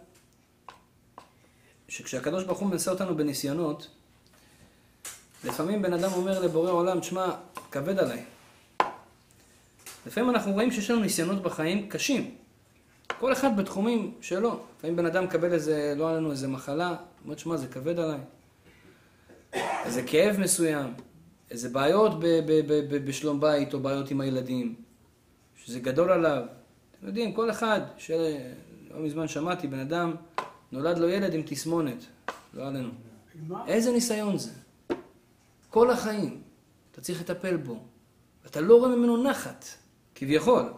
[1.88, 3.88] שכשהקדוש ברוך הוא מנסה אותנו בניסיונות,
[5.44, 7.26] לפעמים בן אדם אומר לבורא עולם, תשמע,
[7.70, 8.24] כבד עליי.
[10.06, 12.34] לפעמים אנחנו רואים שיש לנו ניסיונות בחיים קשים.
[13.18, 14.60] כל אחד בתחומים שלו.
[14.78, 18.18] לפעמים בן אדם מקבל איזה, לא עלינו איזה מחלה, אומר, תשמע, זה כבד עליי.
[19.84, 20.94] איזה כאב מסוים.
[21.54, 24.74] איזה בעיות ב- ב- ב- ב- בשלום בית או בעיות עם הילדים,
[25.56, 26.42] שזה גדול עליו.
[26.98, 30.14] אתם יודעים, כל אחד, שלא מזמן שמעתי, בן אדם,
[30.72, 32.04] נולד לו ילד עם תסמונת,
[32.54, 32.88] לא עלינו.
[33.66, 34.50] איזה ניסיון זה?
[35.70, 36.42] כל החיים,
[36.92, 37.78] אתה צריך לטפל בו.
[38.46, 39.64] אתה לא רואה ממנו נחת,
[40.14, 40.72] כביכול.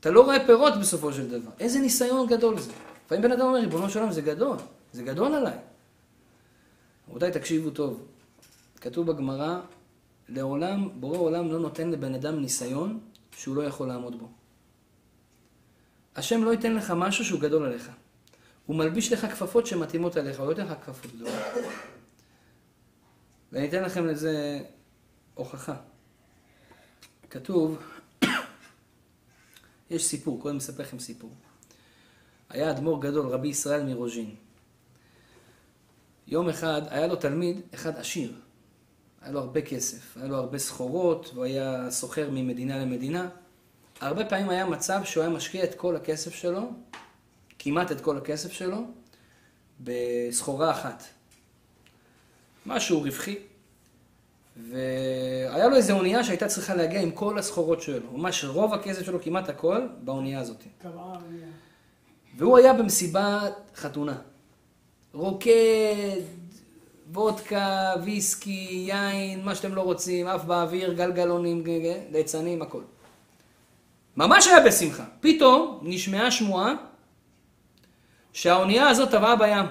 [0.00, 1.50] אתה לא רואה פירות בסופו של דבר.
[1.60, 2.72] איזה ניסיון גדול זה.
[3.06, 4.56] לפעמים בן אדם אומר, ריבונו של עולם, זה גדול,
[4.92, 5.58] זה גדול עליי.
[7.08, 8.06] רבותיי, תקשיבו טוב.
[8.80, 9.60] כתוב בגמרא,
[10.28, 13.00] לעולם, בורא עולם לא נותן לבן אדם ניסיון
[13.36, 14.28] שהוא לא יכול לעמוד בו.
[16.16, 17.90] השם לא ייתן לך משהו שהוא גדול עליך.
[18.66, 21.34] הוא מלביש לך כפפות שמתאימות עליך, הוא לא ייתן לך כפפות גדולות.
[23.52, 24.60] ואני אתן לכם לזה
[25.34, 25.76] הוכחה.
[27.30, 27.78] כתוב,
[29.90, 31.30] יש סיפור, קודם אספר לכם סיפור.
[32.48, 34.34] היה אדמו"ר גדול, רבי ישראל מרוז'ין.
[36.26, 38.32] יום אחד היה לו תלמיד אחד עשיר.
[39.22, 43.28] היה לו הרבה כסף, היה לו הרבה סחורות, הוא היה סוחר ממדינה למדינה.
[44.00, 46.70] הרבה פעמים היה מצב שהוא היה משקיע את כל הכסף שלו,
[47.58, 48.78] כמעט את כל הכסף שלו,
[49.80, 51.04] בסחורה אחת.
[52.66, 53.38] משהו רווחי.
[54.70, 58.12] והיה לו איזו אונייה שהייתה צריכה להגיע עם כל הסחורות שלו.
[58.12, 60.62] ממש רוב הכסף שלו, כמעט הכל, באונייה הזאת.
[62.36, 64.18] והוא היה במסיבת חתונה.
[65.12, 66.20] רוקד,
[67.12, 71.64] וודקה, ויסקי, יין, מה שאתם לא רוצים, עף באוויר, גלגלונים,
[72.10, 72.82] ליצנים, הכל.
[74.16, 75.04] ממש היה בשמחה.
[75.20, 76.72] פתאום נשמעה שמועה
[78.32, 79.66] שהאונייה הזאת טבעה בים.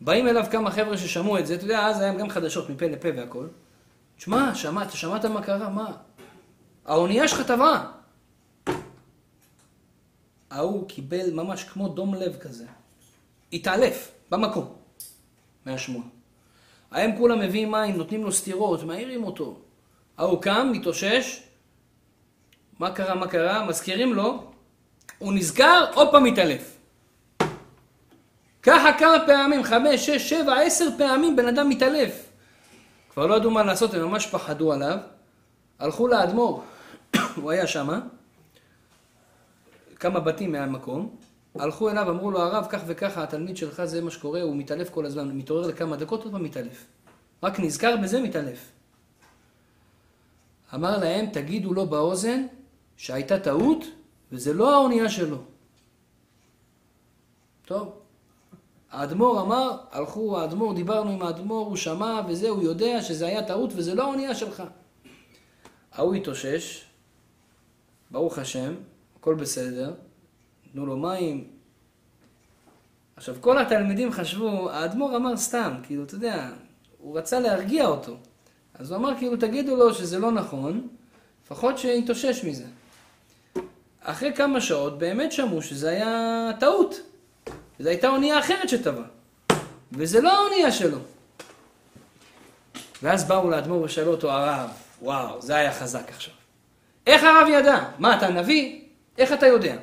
[0.00, 3.08] באים אליו כמה חבר'ה ששמעו את זה, אתה יודע, אז היה גם חדשות מפה לפה
[3.16, 3.46] והכל.
[4.16, 5.68] תשמע, שמעת, שמעת מה קרה?
[5.68, 5.92] מה?
[6.84, 7.92] האונייה שלך טבעה.
[10.50, 12.66] ההוא קיבל ממש כמו דום לב כזה.
[13.52, 14.76] התעלף, במקום,
[15.66, 16.06] מהשמועה.
[16.92, 19.58] הם כולם מביאים מים, נותנים לו סטירות, מעירים אותו.
[20.18, 21.42] ההוא קם, מתאושש,
[22.78, 23.66] מה קרה, מה קרה?
[23.66, 24.44] מזכירים לו,
[25.18, 26.76] הוא נזכר, עוד פעם מתעלף.
[28.62, 32.28] ככה כמה פעמים, חמש, שש, שבע, עשר פעמים בן אדם מתעלף.
[33.10, 34.98] כבר לא ידעו מה לעשות, הם ממש פחדו עליו.
[35.78, 36.62] הלכו לאדמו"ר,
[37.36, 38.00] הוא היה שמה,
[39.96, 41.16] כמה בתים מהמקום,
[41.54, 45.06] הלכו אליו, אמרו לו, הרב, כך וככה, התלמיד שלך זה מה שקורה, הוא מתעלף כל
[45.06, 46.86] הזמן, הוא מתעורר לכמה דקות, עוד פעם מתעלף.
[47.42, 48.70] רק נזכר בזה, מתעלף.
[50.74, 52.46] אמר להם, תגידו לו באוזן
[52.96, 53.84] שהייתה טעות,
[54.32, 55.36] וזה לא האונייה שלו.
[57.64, 58.00] טוב.
[58.90, 63.70] האדמו"ר אמר, הלכו, האדמו"ר, דיברנו עם האדמו"ר, הוא שמע וזה, הוא יודע שזה היה טעות
[63.76, 64.62] וזה לא האונייה שלך.
[65.92, 66.84] ההוא התאושש,
[68.10, 68.74] ברוך השם,
[69.16, 69.94] הכל בסדר,
[70.74, 71.44] תנו לו מים.
[73.16, 76.48] עכשיו, כל התלמידים חשבו, האדמו"ר אמר סתם, כאילו, אתה יודע,
[76.98, 78.16] הוא רצה להרגיע אותו.
[78.74, 80.88] אז הוא אמר, כאילו, תגידו לו שזה לא נכון,
[81.44, 82.64] לפחות שיתאושש מזה.
[84.00, 86.94] אחרי כמה שעות באמת שמעו שזה היה טעות.
[87.78, 89.06] זו הייתה אונייה אחרת שטבעה.
[89.92, 90.98] וזה לא האונייה שלו.
[93.02, 94.70] ואז באו לאדמו"ר ושאלו אותו, הרב,
[95.02, 96.34] וואו, זה היה חזק עכשיו.
[97.06, 97.84] איך הרב ידע?
[97.98, 98.80] מה, אתה נביא?
[99.18, 99.76] איך אתה יודע?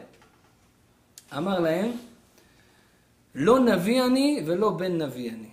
[1.38, 1.92] אמר להם,
[3.36, 5.50] לא נביא אני ולא בן נביא אני.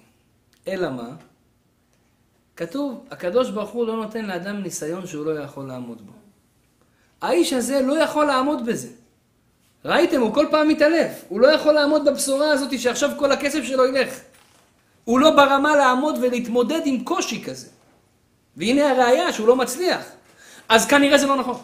[0.69, 1.09] אלא מה?
[2.57, 6.13] כתוב, הקדוש ברוך הוא לא נותן לאדם ניסיון שהוא לא יכול לעמוד בו.
[7.23, 8.89] האיש הזה לא יכול לעמוד בזה.
[9.85, 11.25] ראיתם, הוא כל פעם מתעלף.
[11.29, 14.21] הוא לא יכול לעמוד בבשורה הזאת שעכשיו כל הכסף שלו ילך.
[15.05, 17.69] הוא לא ברמה לעמוד ולהתמודד עם קושי כזה.
[18.57, 20.05] והנה הראיה שהוא לא מצליח.
[20.69, 21.61] אז כנראה זה לא נכון.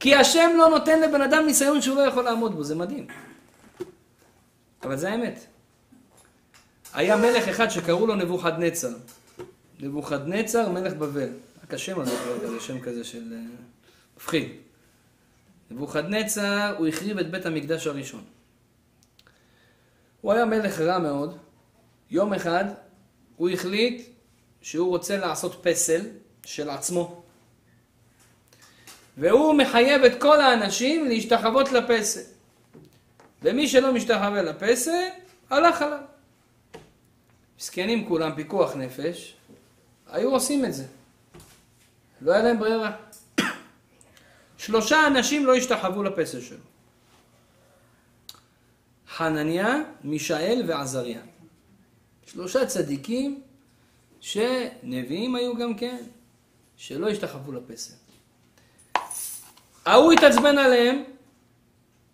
[0.00, 3.06] כי השם לא נותן לבן אדם ניסיון שהוא לא יכול לעמוד בו, זה מדהים.
[4.82, 5.46] אבל זה האמת.
[6.94, 8.90] היה מלך אחד שקראו לו נבוכדנצר.
[9.80, 11.28] נבוכדנצר, מלך בבל.
[11.64, 13.32] רק השם הזה כבר כזה, שם כזה של...
[13.32, 13.38] אה,
[14.16, 14.48] מפחיד.
[15.70, 18.24] נבוכדנצר, הוא החריב את בית המקדש הראשון.
[20.20, 21.36] הוא היה מלך רע מאוד.
[22.10, 22.64] יום אחד
[23.36, 24.02] הוא החליט
[24.62, 26.00] שהוא רוצה לעשות פסל
[26.44, 27.22] של עצמו.
[29.18, 32.20] והוא מחייב את כל האנשים להשתחוות לפסל.
[33.42, 35.04] ומי שלא משתחווה לפסל,
[35.50, 36.00] הלך עליו.
[37.58, 39.36] מסכנים כולם, פיקוח נפש,
[40.06, 40.84] היו עושים את זה.
[42.20, 42.96] לא היה להם ברירה.
[44.58, 46.64] שלושה אנשים לא השתחוו לפסל שלו.
[49.08, 51.20] חנניה, מישאל ועזריה.
[52.26, 53.42] שלושה צדיקים
[54.20, 56.04] שנביאים היו גם כן,
[56.76, 57.94] שלא השתחוו לפסל.
[59.88, 61.04] ההוא התעצבן עליהם,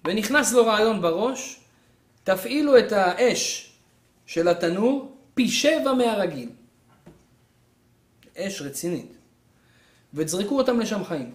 [0.06, 1.60] ונכנס לו רעיון בראש,
[2.24, 3.72] תפעילו את האש
[4.26, 6.50] של התנור פי שבע מהרגיל.
[8.38, 9.12] אש רצינית.
[10.14, 11.34] ותזרקו אותם לשם חיים.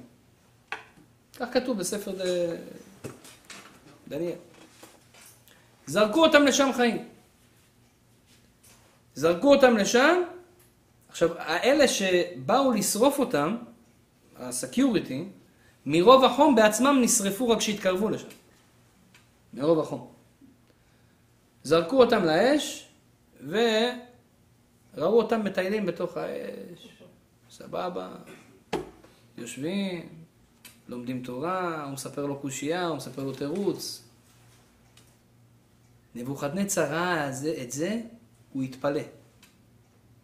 [1.35, 2.21] כך כתוב בספר ד...
[4.07, 4.37] דניאל.
[5.85, 7.07] זרקו אותם לשם חיים.
[9.15, 10.21] זרקו אותם לשם,
[11.09, 13.57] עכשיו, האלה שבאו לשרוף אותם,
[14.35, 15.25] הסקיוריטי,
[15.85, 18.27] מרוב החום בעצמם נשרפו רק כשהתקרבו לשם.
[19.53, 20.07] מרוב החום.
[21.63, 22.87] זרקו אותם לאש,
[23.47, 26.87] וראו אותם מטיילים בתוך האש.
[27.51, 28.09] סבבה.
[29.37, 30.09] יושבים,
[30.87, 34.03] לומדים תורה, הוא מספר לו קושייה, הוא מספר לו תירוץ.
[36.15, 37.29] נבוכדנצר ראה
[37.61, 38.01] את זה,
[38.53, 39.01] הוא התפלא.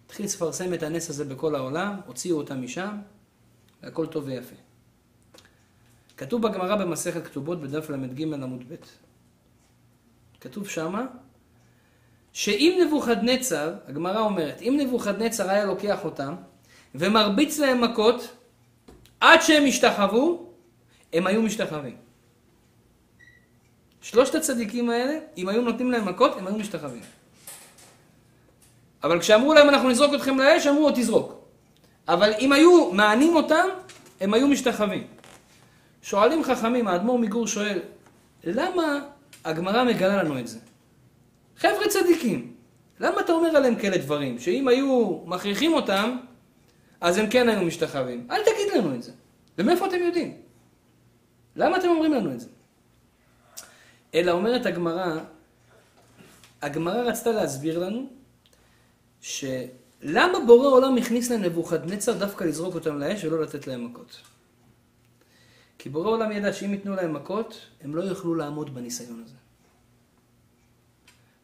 [0.05, 2.97] התחיל לפרסם את הנס הזה בכל העולם, הוציאו אותם משם,
[3.83, 4.55] והכל טוב ויפה.
[6.17, 8.75] כתוב בגמרא במסכת כתובות בדף ל"ג עמוד ב'.
[10.41, 11.05] כתוב שמה,
[12.33, 16.35] שאם נבוכדנצר, הגמרא אומרת, אם נבוכדנצר היה לוקח אותם
[16.95, 18.27] ומרביץ להם מכות
[19.19, 20.49] עד שהם השתחוו,
[21.13, 21.95] הם היו משתחווים.
[24.01, 27.01] שלושת הצדיקים האלה, אם היו נותנים להם מכות, הם היו משתחווים.
[29.03, 31.33] אבל כשאמרו להם אנחנו נזרוק אתכם לאש, אמרו תזרוק.
[32.07, 33.67] אבל אם היו מענים אותם,
[34.21, 35.07] הם היו משתחווים.
[36.05, 37.79] שואלים חכמים, האדמו"ר מגור שואל,
[38.43, 38.99] למה
[39.45, 40.59] הגמרא מגלה לנו את זה?
[41.57, 42.55] חבר'ה צדיקים,
[42.99, 44.39] למה אתה אומר עליהם כאלה דברים?
[44.39, 46.17] שאם היו מכריחים אותם,
[47.01, 48.27] אז הם כן היו משתחווים.
[48.31, 49.11] אל תגיד לנו את זה.
[49.57, 50.37] ומאיפה אתם יודעים?
[51.55, 52.47] למה אתם אומרים לנו את זה?
[54.13, 55.19] אלא אומרת הגמרא,
[56.61, 58.09] הגמרא רצתה להסביר לנו
[59.21, 64.34] שלמה בורא עולם הכניס להם נבוכדנצר דווקא לזרוק אותם לאש ולא לתת להם מכות?
[65.85, 69.35] כי בורא עולם ידע שאם ייתנו להם מכות, הם לא יוכלו לעמוד בניסיון הזה.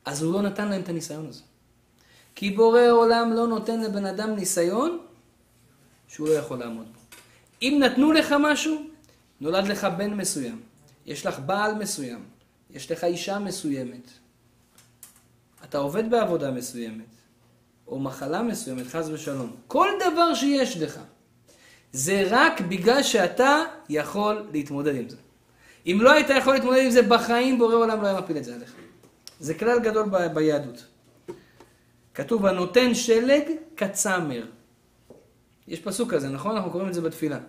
[0.05, 1.41] אז הוא לא נתן להם את הניסיון הזה.
[2.35, 4.99] כי בורא עולם לא נותן לבן אדם ניסיון
[6.07, 6.99] שהוא לא יכול לעמוד בו.
[7.61, 8.81] אם נתנו לך משהו,
[9.41, 10.61] נולד לך בן מסוים,
[11.05, 12.23] יש לך בעל מסוים,
[12.69, 14.09] יש לך אישה מסוימת,
[15.63, 17.15] אתה עובד בעבודה מסוימת,
[17.87, 19.55] או מחלה מסוימת, חס ושלום.
[19.67, 20.99] כל דבר שיש לך,
[21.93, 25.17] זה רק בגלל שאתה יכול להתמודד עם זה.
[25.85, 28.55] אם לא היית יכול להתמודד עם זה בחיים, בורא עולם לא היה מפיל את זה
[28.55, 28.73] עליך.
[29.39, 30.85] זה כלל גדול ב- ביהדות.
[32.13, 33.43] כתוב, הנותן שלג
[33.77, 34.45] כצמר.
[35.67, 36.55] יש פסוק כזה, נכון?
[36.55, 37.39] אנחנו קוראים את זה בתפילה.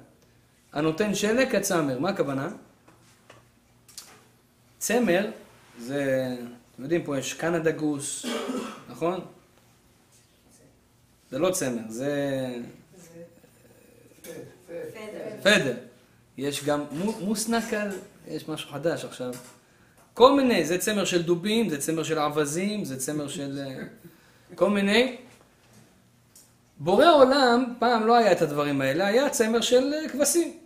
[0.72, 1.99] הנותן שלג כצמר.
[1.99, 2.49] מה הכוונה?
[4.78, 5.30] צמר
[5.78, 6.34] זה,
[6.74, 8.26] אתם יודעים, פה יש קנדה גוס,
[8.88, 9.20] נכון?
[11.30, 12.11] זה לא צמר, זה
[15.43, 15.75] פדר.
[16.39, 17.89] יש גם מו- מוסנקל,
[18.29, 19.33] יש משהו חדש עכשיו.
[20.14, 23.59] כל מיני, זה צמר של דובים, זה צמר של אווזים, זה צמר של...
[23.66, 23.85] אה,
[24.55, 25.16] כל מיני.
[26.79, 30.57] בורא עולם, פעם לא היה את הדברים האלה, היה צמר של אה, כבשים.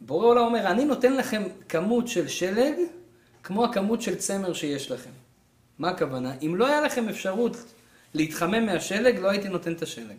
[0.00, 2.74] בורא עולם אומר, אני נותן לכם כמות של שלג,
[3.42, 5.10] כמו הכמות של צמר שיש לכם.
[5.78, 6.34] מה הכוונה?
[6.42, 7.56] אם לא היה לכם אפשרות
[8.14, 10.16] להתחמם מהשלג, לא הייתי נותן את השלג.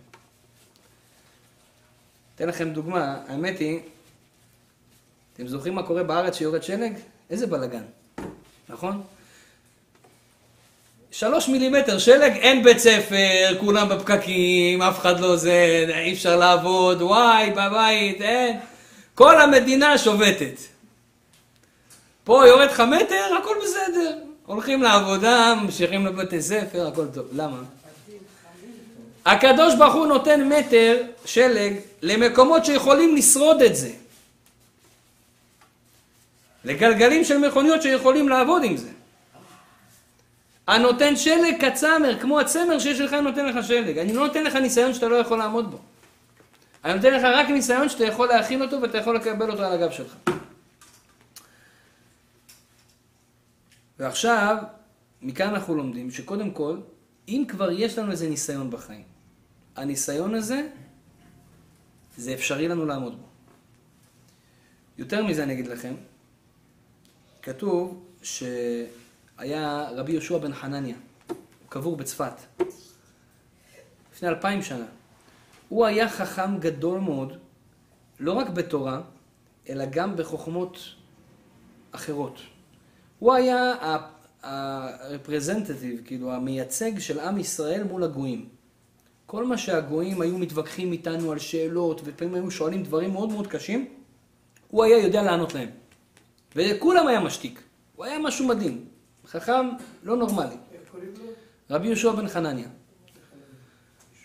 [2.42, 3.80] אתן לכם דוגמה, האמת היא,
[5.34, 6.94] אתם זוכרים מה קורה בארץ שיורד שלג?
[7.30, 7.84] איזה בלאגן,
[8.70, 9.02] נכון?
[11.12, 17.02] שלוש מילימטר שלג, אין בית ספר, כולם בפקקים, אף אחד לא זה, אי אפשר לעבוד,
[17.02, 18.60] וואי, בבית, אין.
[19.16, 20.60] כל המדינה שובתת.
[22.24, 24.18] פה יורד לך מטר, הכל בסדר.
[24.46, 27.26] הולכים לעבודה, ממשיכים לבתי ספר, הכל טוב.
[27.34, 27.58] למה?
[29.26, 33.92] הקדוש ברוך הוא נותן מטר שלג למקומות שיכולים לשרוד את זה.
[36.66, 38.90] לגלגלים של מכוניות שיכולים לעבוד עם זה.
[40.68, 43.98] הנותן שלג כצמר, כמו הצמר שיש לך, נותן לך שלג.
[43.98, 45.80] אני לא נותן לך ניסיון שאתה לא יכול לעמוד בו.
[46.86, 49.92] אני נותן לך רק ניסיון שאתה יכול להכין אותו ואתה יכול לקבל אותו על הגב
[49.92, 50.16] שלך.
[54.00, 54.58] ועכשיו,
[55.22, 56.78] מכאן אנחנו לומדים שקודם כל,
[57.28, 59.04] אם כבר יש לנו איזה ניסיון בחיים,
[59.76, 60.68] הניסיון הזה,
[62.18, 63.28] זה אפשרי לנו לעמוד בו.
[64.98, 65.94] יותר מזה אני אגיד לכם,
[67.42, 70.96] כתוב שהיה רבי יהושע בן חנניה,
[71.28, 71.38] הוא
[71.70, 72.34] קבור בצפת,
[74.14, 74.86] לפני אלפיים שנה.
[75.70, 77.38] הוא היה חכם גדול מאוד,
[78.20, 79.02] לא רק בתורה,
[79.70, 80.78] אלא גם בחוכמות
[81.92, 82.40] אחרות.
[83.20, 83.74] הוא היה
[84.44, 88.50] ה-representative, כאילו המייצג של עם ישראל מול הגויים.
[89.26, 93.88] כל מה שהגויים היו מתווכחים איתנו על שאלות, ולפעמים היו שואלים דברים מאוד מאוד קשים,
[94.68, 95.70] הוא היה יודע לענות להם.
[96.56, 97.62] וכולם היה משתיק.
[97.96, 98.86] הוא היה משהו מדהים.
[99.28, 99.70] חכם
[100.04, 100.56] לא נורמלי.
[101.70, 102.68] רבי יהושע בן חנניה.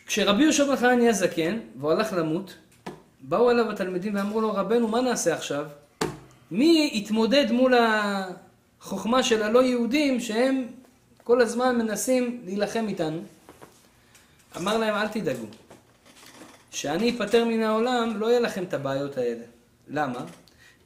[0.06, 2.54] כשרבי יהושע בן חנניה זקן, והוא הלך למות,
[3.20, 5.66] באו אליו התלמידים ואמרו לו, רבנו, מה נעשה עכשיו?
[6.50, 7.74] מי יתמודד מול
[8.80, 10.66] החוכמה של הלא יהודים שהם
[11.24, 13.20] כל הזמן מנסים להילחם איתנו?
[14.56, 15.46] אמר להם, אל תדאגו.
[16.70, 19.44] כשאני אפטר מן העולם, לא יהיה לכם את הבעיות האלה.
[19.88, 20.24] למה?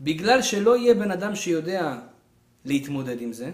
[0.00, 1.98] בגלל שלא יהיה בן אדם שיודע
[2.64, 3.50] להתמודד עם זה,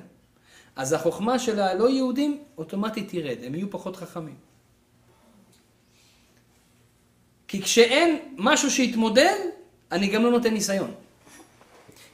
[0.77, 4.37] אז החוכמה של הלא יהודים אוטומטית תרד, הם יהיו פחות חכמים.
[7.49, 9.37] כי כשאין משהו שיתמודד,
[9.93, 10.95] אני גם לא נותן ניסיון.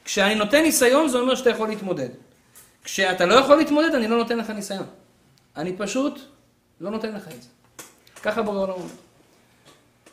[0.05, 2.09] כשאני נותן ניסיון זה אומר שאתה יכול להתמודד.
[2.83, 4.85] כשאתה לא יכול להתמודד, אני לא נותן לך ניסיון.
[5.55, 6.19] אני פשוט
[6.81, 7.49] לא נותן לך את זה.
[8.23, 8.87] ככה בורא עולם.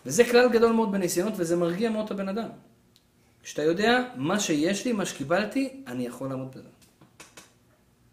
[0.06, 2.48] וזה כלל גדול מאוד בניסיונות, וזה מרגיע מאוד את הבן אדם.
[3.42, 6.68] כשאתה יודע, מה שיש לי, מה שקיבלתי, אני יכול לעמוד בזה.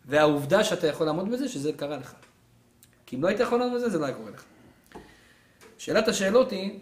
[0.05, 2.13] והעובדה שאתה יכול לעמוד בזה, שזה קרה לך.
[3.05, 4.43] כי אם לא היית יכול לעמוד בזה, זה לא היה קורה לך.
[5.77, 6.79] שאלת השאלות היא,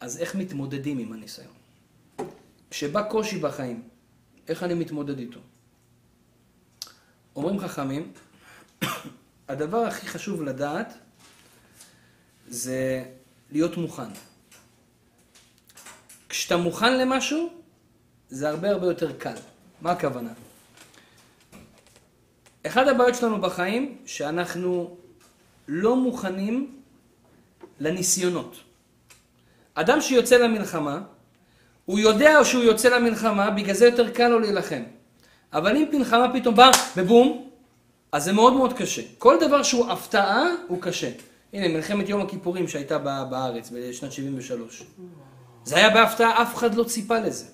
[0.00, 1.52] אז איך מתמודדים עם הניסיון?
[2.70, 3.82] כשבא קושי בחיים,
[4.48, 5.40] איך אני מתמודד איתו?
[7.36, 8.12] אומרים חכמים,
[9.48, 10.98] הדבר הכי חשוב לדעת
[12.48, 13.04] זה
[13.50, 14.10] להיות מוכן.
[16.28, 17.52] כשאתה מוכן למשהו,
[18.28, 19.34] זה הרבה הרבה יותר קל.
[19.80, 20.32] מה הכוונה?
[22.66, 24.96] אחד הבעיות שלנו בחיים, שאנחנו
[25.68, 26.80] לא מוכנים
[27.80, 28.56] לניסיונות.
[29.74, 31.02] אדם שיוצא למלחמה,
[31.88, 34.82] הוא יודע שהוא יוצא למלחמה, בגלל זה יותר קל לו להילחם.
[35.52, 37.48] אבל אם מלחמה פתאום באה ובום,
[38.12, 39.02] אז זה מאוד מאוד קשה.
[39.18, 41.10] כל דבר שהוא הפתעה, הוא קשה.
[41.52, 44.82] הנה, מלחמת יום הכיפורים שהייתה בארץ בשנת 73.
[45.64, 47.46] זה היה בהפתעה, אף אחד לא ציפה לזה.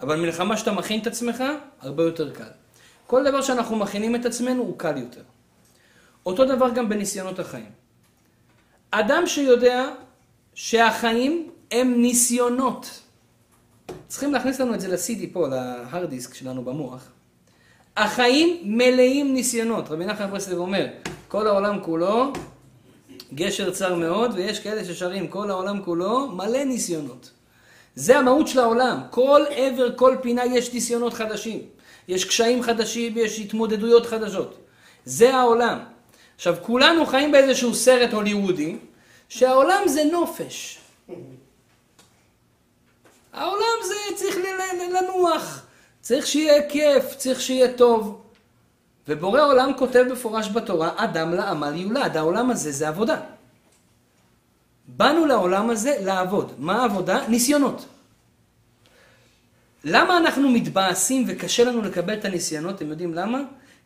[0.00, 1.44] אבל מלחמה שאתה מכין את עצמך,
[1.80, 2.50] הרבה יותר קל.
[3.06, 5.22] כל דבר שאנחנו מכינים את עצמנו הוא קל יותר.
[6.26, 7.70] אותו דבר גם בניסיונות החיים.
[8.90, 9.88] אדם שיודע
[10.54, 13.03] שהחיים הם ניסיונות.
[14.08, 17.08] צריכים להכניס לנו את זה ל-CD פה, להארד דיסק שלנו במוח.
[17.96, 19.88] החיים מלאים ניסיונות.
[19.88, 20.86] רבי נחמן ברסלב אומר,
[21.28, 22.32] כל העולם כולו
[23.34, 27.30] גשר צר מאוד, ויש כאלה ששרים, כל העולם כולו מלא ניסיונות.
[27.94, 29.00] זה המהות של העולם.
[29.10, 31.60] כל עבר, כל פינה יש ניסיונות חדשים.
[32.08, 34.58] יש קשיים חדשים, יש התמודדויות חדשות.
[35.04, 35.78] זה העולם.
[36.36, 38.76] עכשיו, כולנו חיים באיזשהו סרט הוליוודי,
[39.28, 40.78] שהעולם זה נופש.
[43.34, 44.36] העולם זה צריך
[45.02, 45.66] לנוח,
[46.00, 48.20] צריך שיהיה כיף, צריך שיהיה טוב.
[49.08, 52.16] ובורא עולם כותב בפורש בתורה, אדם לעמל יולד.
[52.16, 53.20] העולם הזה זה עבודה.
[54.88, 56.52] באנו לעולם הזה לעבוד.
[56.58, 57.28] מה העבודה?
[57.28, 57.84] ניסיונות.
[59.84, 62.74] למה אנחנו מתבאסים וקשה לנו לקבל את הניסיונות?
[62.74, 63.38] אתם יודעים למה?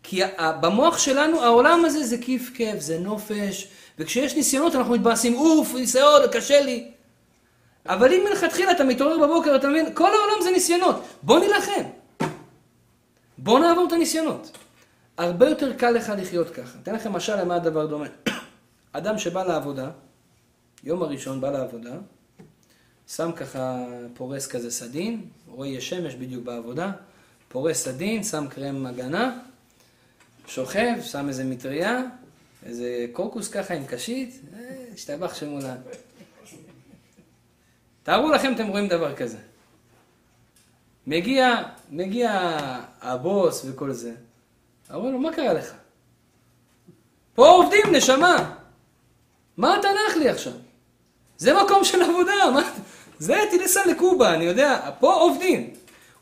[0.02, 3.68] כי במוח שלנו העולם הזה זה כיף כיף, זה נופש,
[3.98, 6.90] וכשיש ניסיונות אנחנו מתבאסים, אוף, ניסיון, קשה לי.
[7.88, 11.82] אבל אם מלכתחילה אתה מתעורר בבוקר, אתה מבין, כל העולם זה ניסיונות, בוא נילחם.
[13.38, 14.58] בוא נעבור את הניסיונות.
[15.18, 16.78] הרבה יותר קל לך לחיות ככה.
[16.82, 18.06] אתן לכם משל למה הדבר דומה.
[18.92, 19.90] אדם שבא לעבודה,
[20.84, 21.94] יום הראשון בא לעבודה,
[23.08, 26.92] שם ככה, פורס כזה סדין, רואה יש שמש בדיוק בעבודה,
[27.48, 29.38] פורס סדין, שם קרם הגנה,
[30.46, 32.02] שוכב, שם איזה מטריה,
[32.66, 35.74] איזה קוקוס ככה עם קשית, אה, השתבח שמולה.
[38.08, 39.36] תארו לכם, אתם רואים דבר כזה.
[41.06, 41.54] מגיע,
[41.90, 42.58] מגיע
[43.02, 44.12] הבוס וכל זה.
[44.94, 45.72] אמרו לו, מה קרה לך?
[47.34, 48.54] פה עובדים, נשמה.
[49.56, 50.52] מה אתה נח לי עכשיו?
[51.38, 52.70] זה מקום של עבודה, מה?
[53.18, 55.70] זה תיסע לקובה, אני יודע, פה עובדים.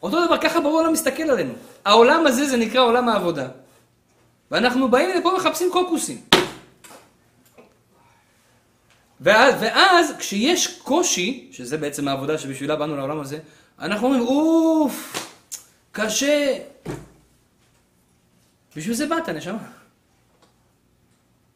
[0.02, 1.54] אותו דבר, ככה ברור העולם מסתכל עלינו.
[1.84, 3.48] העולם הזה זה נקרא עולם העבודה.
[4.50, 6.20] ואנחנו באים לפה ומחפשים קוקוסים.
[9.20, 13.38] ואז, ואז כשיש קושי, שזה בעצם העבודה שבשבילה באנו לעולם הזה,
[13.78, 15.26] אנחנו אומרים, אוף,
[15.92, 16.58] קשה.
[18.76, 19.58] בשביל זה באת, נשמה.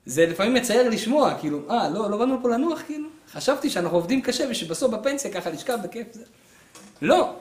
[0.07, 3.09] זה לפעמים מצער לשמוע, כאילו, אה, לא, לא באנו פה לנוח, כאילו?
[3.33, 6.25] חשבתי שאנחנו עובדים קשה ושבסוף בפנסיה ככה לשכב בכיף זה.
[7.03, 7.35] לא.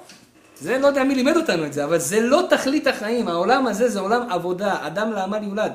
[0.62, 3.28] זה לא יודע מי לימד אותנו את זה, אבל זה לא תכלית החיים.
[3.28, 5.72] העולם הזה זה עולם עבודה, אדם לעמל יולד.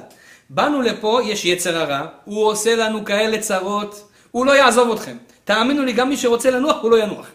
[0.50, 5.16] באנו לפה, יש יצר הרע, הוא עושה לנו כאלה צרות, הוא לא יעזוב אתכם.
[5.44, 7.26] תאמינו לי, גם מי שרוצה לנוח, הוא לא ינוח.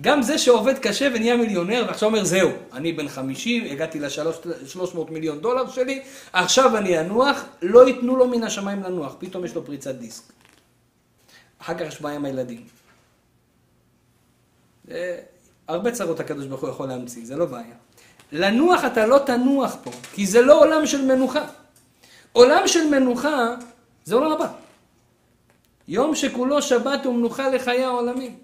[0.00, 5.40] גם זה שעובד קשה ונהיה מיליונר, ועכשיו אומר, זהו, אני בן 50, הגעתי ל-300 מיליון
[5.40, 9.94] דולר שלי, עכשיו אני אנוח, לא ייתנו לו מן השמיים לנוח, פתאום יש לו פריצת
[9.94, 10.22] דיסק.
[11.58, 12.64] אחר כך יש בעיה עם הילדים.
[15.68, 17.74] הרבה צרות הקדוש ברוך הוא יכול להמציא, זה לא בעיה.
[18.32, 21.44] לנוח אתה לא תנוח פה, כי זה לא עולם של מנוחה.
[22.32, 23.54] עולם של מנוחה
[24.04, 24.63] זה עולם הבא.
[25.88, 28.34] יום שכולו שבת ומנוחה לחיי העולמים.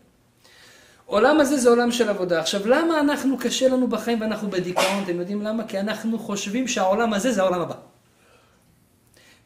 [1.06, 2.40] עולם הזה זה עולם של עבודה.
[2.40, 5.02] עכשיו, למה אנחנו, קשה לנו בחיים ואנחנו בדיכאון?
[5.04, 5.64] אתם יודעים למה?
[5.64, 7.74] כי אנחנו חושבים שהעולם הזה זה העולם הבא.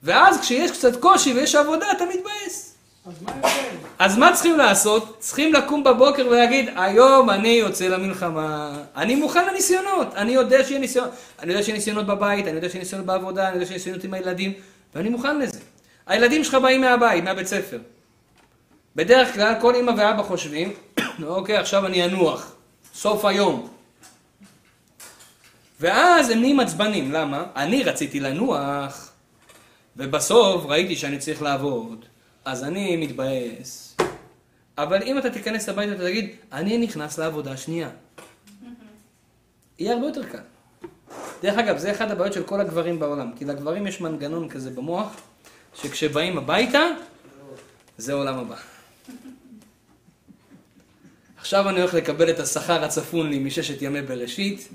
[0.02, 2.74] ואז כשיש קצת קושי ויש עבודה, אתה מתבאס.
[3.06, 3.32] אז מה?
[3.98, 5.16] אז מה צריכים לעשות?
[5.18, 11.10] צריכים לקום בבוקר ולהגיד, היום אני יוצא למלחמה, אני מוכן לניסיונות, אני יודע שיהיה ניסיונות,
[11.42, 14.14] אני יודע שיהיה ניסיונות בבית, אני יודע שיהיה ניסיונות בעבודה, אני יודע שיהיה ניסיונות עם
[14.14, 14.52] הילדים,
[14.94, 15.58] ואני מוכן לזה.
[16.06, 17.78] הילדים שלך באים מהבית, מהבית ספר.
[18.96, 20.72] בדרך כלל כל אמא ואבא חושבים,
[21.26, 22.56] אוקיי, עכשיו אני אנוח,
[22.94, 23.68] סוף היום.
[25.80, 27.44] ואז הם נהיים עצבנים, למה?
[27.56, 29.12] אני רציתי לנוח,
[29.96, 32.04] ובסוף ראיתי שאני צריך לעבוד.
[32.44, 33.96] אז אני מתבאס.
[34.78, 37.88] אבל אם אתה תיכנס הביתה ותגיד, אני נכנס לעבודה השנייה.
[39.78, 40.38] יהיה הרבה יותר קל.
[41.42, 45.16] דרך אגב, זה אחד הבעיות של כל הגברים בעולם, כי לגברים יש מנגנון כזה במוח,
[45.74, 46.86] שכשבאים הביתה,
[47.98, 48.56] זה עולם הבא.
[51.36, 54.68] עכשיו אני הולך לקבל את השכר הצפון לי מששת ימי בראשית,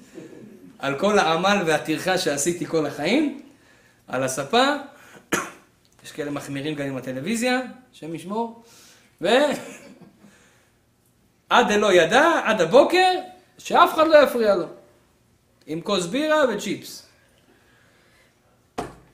[0.79, 3.41] על כל העמל והטרחה שעשיתי כל החיים,
[4.07, 4.65] על הספה,
[6.03, 7.61] יש כאלה מחמירים גם עם הטלוויזיה,
[7.93, 8.63] השם ישמור,
[9.21, 9.27] ו...
[11.49, 13.11] עד דלא ידע, עד הבוקר,
[13.57, 14.65] שאף אחד לא יפריע לו.
[15.65, 17.07] עם כוס בירה וצ'יפס.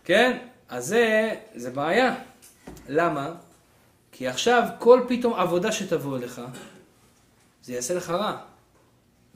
[0.04, 0.38] כן?
[0.70, 2.16] אז זה, זה בעיה.
[2.90, 3.34] למה?
[4.12, 6.42] כי עכשיו כל פתאום עבודה שתבוא אליך,
[7.64, 8.38] זה יעשה לך רע.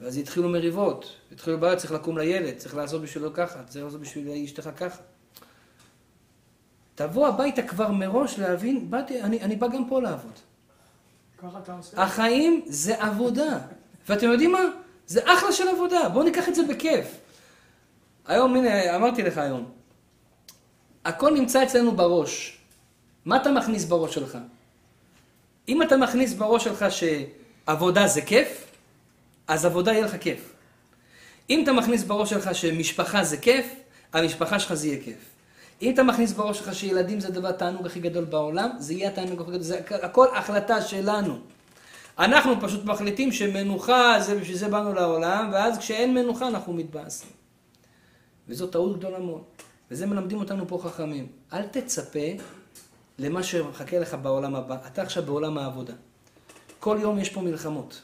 [0.00, 4.44] ואז יתחילו מריבות, יתחילו בעיות, צריך לקום לילד, צריך לעשות בשבילו ככה, צריך לעשות בשביל
[4.44, 5.02] אשתך ככה.
[6.94, 10.32] תבוא הביתה כבר מראש להבין, באתי, אני, אני בא גם פה לעבוד.
[11.96, 13.58] החיים זה עבודה.
[14.08, 14.60] ואתם יודעים מה?
[15.06, 17.06] זה אחלה של עבודה, בואו ניקח את זה בכיף.
[18.26, 19.70] היום, הנה, אמרתי לך היום,
[21.04, 22.58] הכל נמצא אצלנו בראש.
[23.24, 24.38] מה אתה מכניס בראש שלך?
[25.68, 28.66] אם אתה מכניס בראש שלך שעבודה זה כיף,
[29.48, 30.54] אז עבודה יהיה לך כיף.
[31.50, 33.66] אם אתה מכניס בראש שלך שמשפחה זה כיף,
[34.12, 35.18] המשפחה שלך זה יהיה כיף.
[35.82, 39.40] אם אתה מכניס בראש שלך שילדים זה הדבר התענוג הכי גדול בעולם, זה יהיה התענוג
[39.40, 41.38] הכי גדול, זה הכל החלטה שלנו.
[42.18, 47.30] אנחנו פשוט מחליטים שמנוחה זה בשביל זה באנו לעולם, ואז כשאין מנוחה אנחנו מתבאסים.
[48.48, 49.42] וזו טעות גדולה מאוד.
[49.90, 51.26] וזה מלמדים אותנו פה חכמים.
[51.52, 52.28] אל תצפה
[53.18, 54.76] למה שמחכה לך בעולם הבא.
[54.86, 55.94] אתה עכשיו בעולם העבודה.
[56.78, 58.02] כל יום יש פה מלחמות.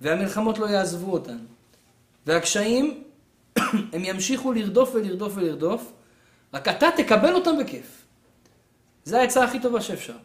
[0.00, 1.44] והמלחמות לא יעזבו אותנו.
[2.26, 3.04] והקשיים,
[3.92, 5.92] הם ימשיכו לרדוף ולרדוף ולרדוף,
[6.54, 8.04] רק אתה תקבל אותם בכיף.
[9.04, 10.16] זו העצה הכי טובה שאפשר.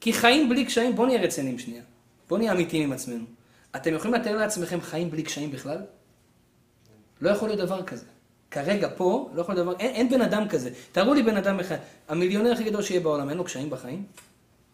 [0.00, 1.82] כי חיים בלי קשיים, בואו נהיה רציניים שנייה.
[2.28, 3.24] בואו נהיה אמיתיים עם עצמנו.
[3.76, 5.78] אתם יכולים לתאר לעצמכם חיים בלי קשיים בכלל?
[7.20, 8.06] לא יכול להיות דבר כזה.
[8.50, 10.70] כרגע פה, לא יכול להיות דבר, אין, אין בן אדם כזה.
[10.92, 11.76] תראו לי בן אדם אחד,
[12.08, 14.04] המיליונר הכי גדול שיהיה בעולם, אין לו קשיים בחיים?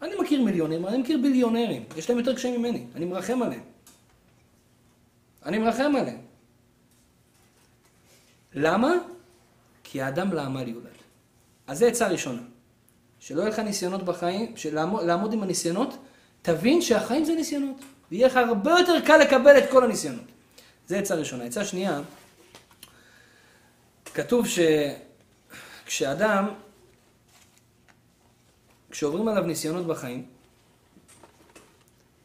[0.02, 1.84] אני מכיר מיליונרים, אני מכיר ביליונרים.
[1.96, 3.62] יש להם יותר קשיים ממני, אני מרחם עליהם.
[5.44, 6.18] אני מרחם עליהם.
[8.54, 8.92] למה?
[9.84, 10.86] כי האדם לעמל יולד.
[11.66, 12.42] אז זה עצה ראשונה.
[13.20, 15.96] שלא יהיו לך ניסיונות בחיים, שלעמוד עם הניסיונות,
[16.42, 17.76] תבין שהחיים זה ניסיונות.
[18.10, 20.24] ויהיה לך הרבה יותר קל לקבל את כל הניסיונות.
[20.86, 21.44] זה עצה ראשונה.
[21.44, 22.00] עצה שנייה,
[24.14, 24.46] כתוב
[25.86, 26.48] שכשאדם,
[28.90, 30.26] כשעוברים עליו ניסיונות בחיים,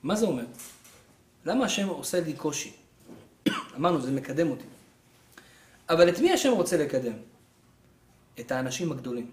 [0.04, 0.46] מה זה אומר?
[1.46, 2.74] למה השם עושה לי קושי?
[3.76, 4.66] אמרנו, זה מקדם אותי.
[5.90, 7.14] אבל את מי השם רוצה לקדם?
[8.40, 9.32] את האנשים הגדולים.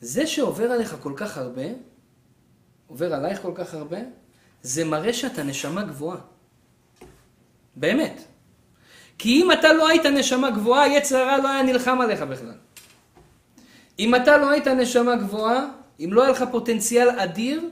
[0.00, 1.66] זה שעובר עליך כל כך הרבה,
[2.86, 3.98] עובר עלייך כל כך הרבה,
[4.62, 6.20] זה מראה שאתה נשמה גבוהה.
[7.76, 8.31] באמת.
[9.18, 12.54] כי אם אתה לא היית נשמה גבוהה, יצר הרע לא היה נלחם עליך בכלל.
[13.98, 15.66] אם אתה לא היית נשמה גבוהה,
[16.00, 17.62] אם לא היה לך פוטנציאל אדיר,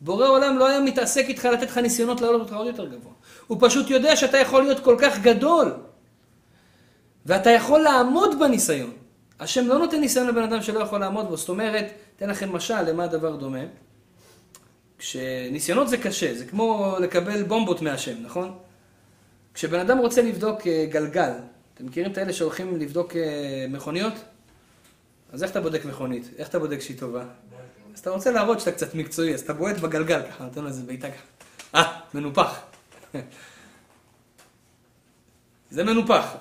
[0.00, 3.12] בורא עולם לא היה מתעסק איתך לתת לך ניסיונות לעלות אותך עוד יותר גבוה.
[3.46, 5.72] הוא פשוט יודע שאתה יכול להיות כל כך גדול,
[7.26, 8.90] ואתה יכול לעמוד בניסיון.
[9.40, 11.36] השם לא נותן ניסיון לבן אדם שלא יכול לעמוד בו.
[11.36, 13.58] זאת אומרת, אתן לכם משל למה הדבר דומה.
[14.98, 18.58] כשניסיונות זה קשה, זה כמו לקבל בומבות מהשם, נכון?
[19.56, 21.30] כשבן אדם רוצה לבדוק אה, גלגל,
[21.74, 24.12] אתם מכירים את האלה שהולכים לבדוק אה, מכוניות?
[25.32, 26.30] אז איך אתה בודק מכונית?
[26.38, 27.24] איך אתה בודק שהיא טובה?
[27.94, 30.82] אז אתה רוצה להראות שאתה קצת מקצועי, אז אתה בועט בגלגל ככה, נותן לו איזה
[30.82, 31.22] בעיטה ככה.
[31.74, 32.60] אה, מנופח.
[35.70, 36.34] זה מנופח.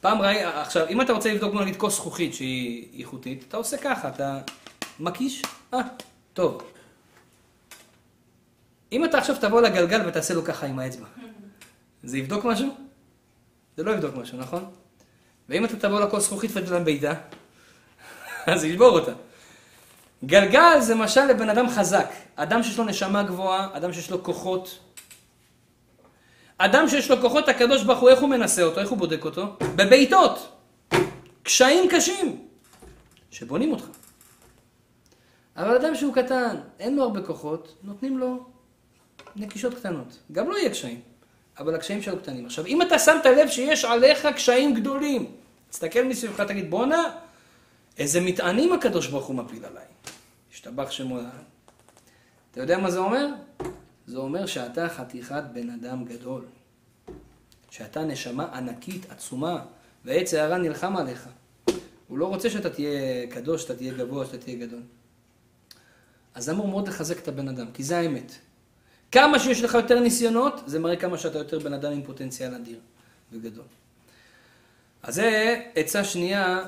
[0.00, 4.08] פעם ראי, עכשיו, אם אתה רוצה לבדוק נגיד כוס זכוכית שהיא איכותית, אתה עושה ככה,
[4.08, 4.40] אתה
[5.00, 5.42] מקיש,
[5.74, 5.80] אה,
[6.34, 6.62] טוב.
[8.92, 11.06] אם אתה עכשיו תבוא לגלגל ותעשה לו ככה עם האצבע,
[12.06, 12.68] זה יבדוק משהו?
[13.76, 14.64] זה לא יבדוק משהו, נכון?
[15.48, 17.14] ואם אתה תבוא לכוס זכוכית ותתן להם בעיטה,
[18.46, 19.12] אז ישבור אותה.
[20.24, 24.78] גלגל זה משל לבן אדם חזק, אדם שיש לו נשמה גבוהה, אדם שיש לו כוחות.
[26.58, 28.80] אדם שיש לו כוחות, הקדוש ברוך הוא, איך הוא מנסה אותו?
[28.80, 29.56] איך הוא בודק אותו?
[29.76, 30.52] בבעיטות.
[31.42, 32.46] קשיים קשים,
[33.30, 33.84] שבונים אותך.
[35.56, 38.44] אבל אדם שהוא קטן, אין לו הרבה כוחות, נותנים לו
[39.36, 40.18] נקישות קטנות.
[40.32, 41.00] גם לא יהיה קשיים,
[41.58, 42.46] אבל הקשיים שלו קטנים.
[42.46, 45.32] עכשיו, אם אתה שמת לב שיש עליך קשיים גדולים,
[45.70, 47.10] תסתכל מסביבך, תגיד, בואנה,
[47.98, 49.84] איזה מטענים הקדוש ברוך הוא מפיל עליי.
[50.52, 51.44] השתבח שמו לעד.
[52.50, 53.26] אתה יודע מה זה אומר?
[54.06, 56.44] זה אומר שאתה חתיכת בן אדם גדול.
[57.70, 59.64] שאתה נשמה ענקית, עצומה,
[60.04, 61.28] ועץ הערה נלחם עליך.
[62.08, 64.82] הוא לא רוצה שאתה תהיה קדוש, שאתה תהיה גבוה, שאתה תהיה גדול.
[66.34, 68.32] אז אמור מאוד לחזק את הבן אדם, כי זה האמת.
[69.16, 72.78] כמה שיש לך יותר ניסיונות, זה מראה כמה שאתה יותר בן אדם עם פוטנציאל אדיר
[73.32, 73.64] וגדול.
[75.02, 76.64] אז זה עצה שנייה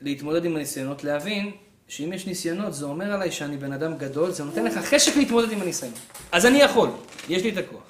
[0.00, 1.52] להתמודד עם הניסיונות, להבין
[1.88, 5.52] שאם יש ניסיונות, זה אומר עליי שאני בן אדם גדול, זה נותן לך חשק להתמודד
[5.52, 5.92] עם הניסיון.
[6.32, 6.90] אז אני יכול,
[7.28, 7.84] יש לי את הכוח.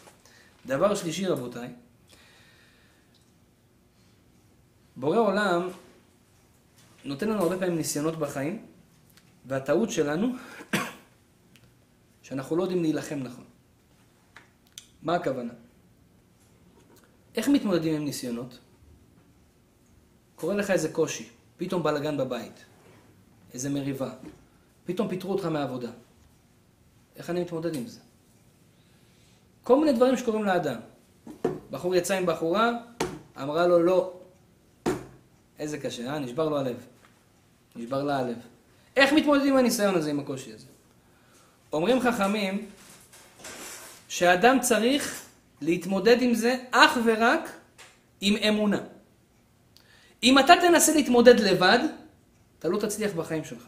[0.66, 1.68] דבר שלישי, רבותיי,
[4.96, 5.68] בורא עולם
[7.04, 8.66] נותן לנו הרבה פעמים ניסיונות בחיים,
[9.46, 10.32] והטעות שלנו,
[12.24, 13.44] שאנחנו לא יודעים להילחם נכון.
[15.02, 15.52] מה הכוונה?
[17.34, 18.58] איך מתמודדים עם ניסיונות?
[20.34, 22.64] קורה לך איזה קושי, פתאום בלאגן בבית,
[23.54, 24.14] איזה מריבה,
[24.84, 25.90] פתאום פיטרו אותך מהעבודה.
[27.16, 28.00] איך אני מתמודד עם זה?
[29.62, 30.80] כל מיני דברים שקורים לאדם.
[31.70, 32.70] בחור יצא עם בחורה,
[33.42, 34.20] אמרה לו לא.
[35.58, 36.18] איזה קשה, אה?
[36.18, 36.86] נשבר לו הלב.
[37.76, 38.36] נשבר לה הלב.
[38.96, 40.73] איך מתמודדים עם הניסיון הזה, עם הקושי הזה?
[41.74, 42.66] אומרים חכמים
[44.08, 45.22] שאדם צריך
[45.60, 47.50] להתמודד עם זה אך ורק
[48.20, 48.78] עם אמונה.
[50.22, 51.78] אם אתה תנסה להתמודד לבד,
[52.58, 53.62] אתה לא תצליח בחיים שלך.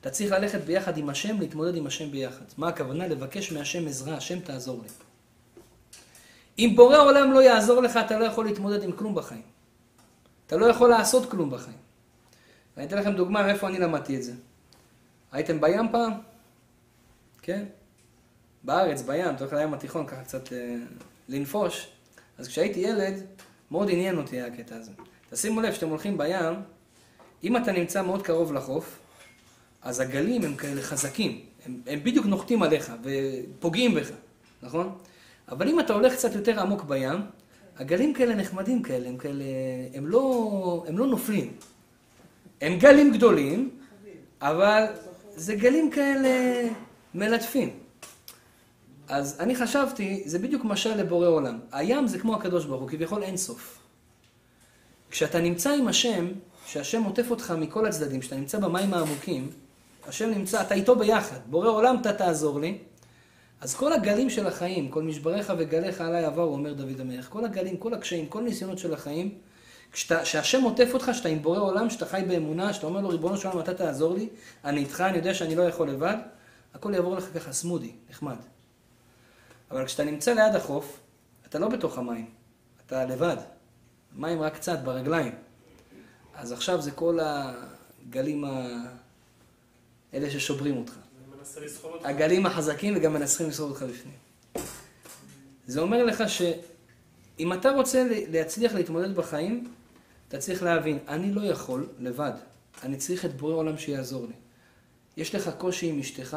[0.00, 2.44] אתה צריך ללכת ביחד עם השם, להתמודד עם השם ביחד.
[2.58, 3.06] מה הכוונה?
[3.06, 4.88] לבקש מהשם עזרה, השם תעזור לי.
[6.58, 9.42] אם בורא עולם לא יעזור לך, אתה לא יכול להתמודד עם כלום בחיים.
[10.46, 11.76] אתה לא יכול לעשות כלום בחיים.
[12.76, 14.32] ואני אתן לכם דוגמה מאיפה אני למדתי את זה.
[15.32, 16.29] הייתם בים פעם?
[17.42, 17.64] כן?
[18.62, 20.76] בארץ, בים, אתה הולך לים התיכון, ככה קצת אה,
[21.28, 21.88] לנפוש.
[22.38, 23.22] אז כשהייתי ילד,
[23.70, 24.90] מאוד עניין אותי הקטע הזה.
[25.30, 26.54] תשימו לב, כשאתם הולכים בים,
[27.44, 28.98] אם אתה נמצא מאוד קרוב לחוף,
[29.82, 31.40] אז הגלים הם כאלה חזקים.
[31.66, 34.10] הם, הם בדיוק נוחתים עליך ופוגעים בך,
[34.62, 34.98] נכון?
[35.48, 37.20] אבל אם אתה הולך קצת יותר עמוק בים,
[37.76, 39.44] הגלים כאלה נחמדים כאלה, הם כאלה,
[39.94, 41.52] הם לא, הם לא נופלים.
[42.60, 43.70] הם גלים גדולים,
[44.40, 44.84] אבל
[45.30, 46.62] זה גלים כאלה
[47.14, 47.70] מלטפים.
[49.08, 51.58] אז אני חשבתי, זה בדיוק משל לבורא עולם.
[51.72, 53.78] הים זה כמו הקדוש ברוך הוא, כביכול אין סוף.
[55.10, 56.26] כשאתה נמצא עם השם,
[56.66, 59.50] שהשם עוטף אותך מכל הצדדים, כשאתה נמצא במים העמוקים,
[60.08, 61.36] השם נמצא, אתה איתו ביחד.
[61.46, 62.78] בורא עולם, אתה תעזור לי.
[63.60, 67.76] אז כל הגלים של החיים, כל משבריך וגליך עליי עברו, אומר דוד המלך, כל הגלים,
[67.76, 69.34] כל הקשיים, כל ניסיונות של החיים,
[69.92, 73.48] כשהשם עוטף אותך, שאתה עם בורא עולם, שאתה חי באמונה, שאתה אומר לו, ריבונו של
[73.48, 74.28] עולם, אתה תעזור לי,
[74.64, 76.16] אני איתך, אני יודע שאני לא יכול לבד,
[76.74, 78.36] הכל יעבור לך ככה סמודי, נחמד.
[79.70, 81.00] אבל כשאתה נמצא ליד החוף,
[81.46, 82.30] אתה לא בתוך המים,
[82.86, 83.36] אתה לבד.
[84.16, 85.32] מים רק קצת ברגליים.
[86.34, 88.66] אז עכשיו זה כל הגלים ה...
[90.14, 90.96] אלה ששוברים אותך.
[92.04, 94.14] הגלים החזקים וגם מנסחים לסחוב אותך בפנים.
[95.66, 99.72] זה אומר לך שאם אתה רוצה להצליח להתמודד בחיים,
[100.28, 102.32] אתה צריך להבין, אני לא יכול לבד,
[102.82, 104.34] אני צריך את בורא עולם שיעזור לי.
[105.16, 106.36] יש לך קושי עם אשתך,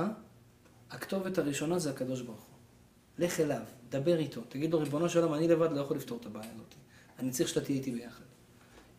[0.94, 3.26] הכתובת הראשונה זה הקדוש ברוך הוא.
[3.26, 6.26] לך אליו, דבר איתו, תגיד לו, ריבונו של עולם, אני לבד לא יכול לפתור את
[6.26, 6.74] הבעיה הזאת.
[7.20, 8.24] אני צריך שאתה תהיה איתי ביחד.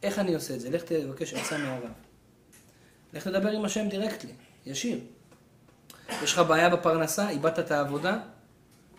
[0.03, 0.71] איך אני עושה את זה?
[0.71, 1.91] לך תבקש עצה מהרב.
[3.13, 4.33] לך לדבר עם השם דירקטלי,
[4.67, 4.99] ישיר.
[6.23, 8.19] יש לך בעיה בפרנסה, איבדת את העבודה,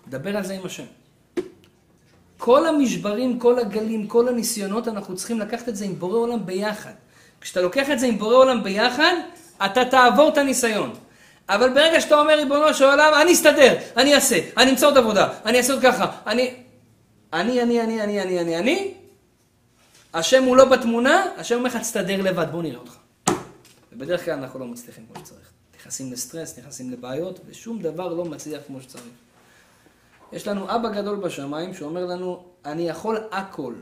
[0.07, 0.85] דבר על זה עם השם.
[2.37, 6.93] כל המשברים, כל הגלים, כל הניסיונות, אנחנו צריכים לקחת את זה עם בורא עולם ביחד.
[7.41, 9.13] כשאתה לוקח את זה עם בורא עולם ביחד,
[9.65, 11.04] אתה תעבור את הניסיון.
[11.49, 15.33] אבל ברגע שאתה אומר, ריבונו של עולם, אני אסתדר, אני אעשה, אני אמצא עוד עבודה,
[15.45, 16.55] אני אעשה עוד ככה, אני...
[17.33, 18.93] אני, אני, אני, אני, אני, אני, אני,
[20.13, 22.95] השם הוא לא בתמונה, השם אומר לך, תסתדר לבד, בוא נראה אותך.
[23.91, 25.49] ובדרך כלל אנחנו לא מצליחים כמו שצריך.
[25.79, 29.03] נכנסים לסטרס, נכנסים לבעיות, ושום דבר לא מצליח כמו שצריך.
[30.33, 33.73] יש לנו אבא גדול בשמיים שאומר לנו, אני יכול הכל.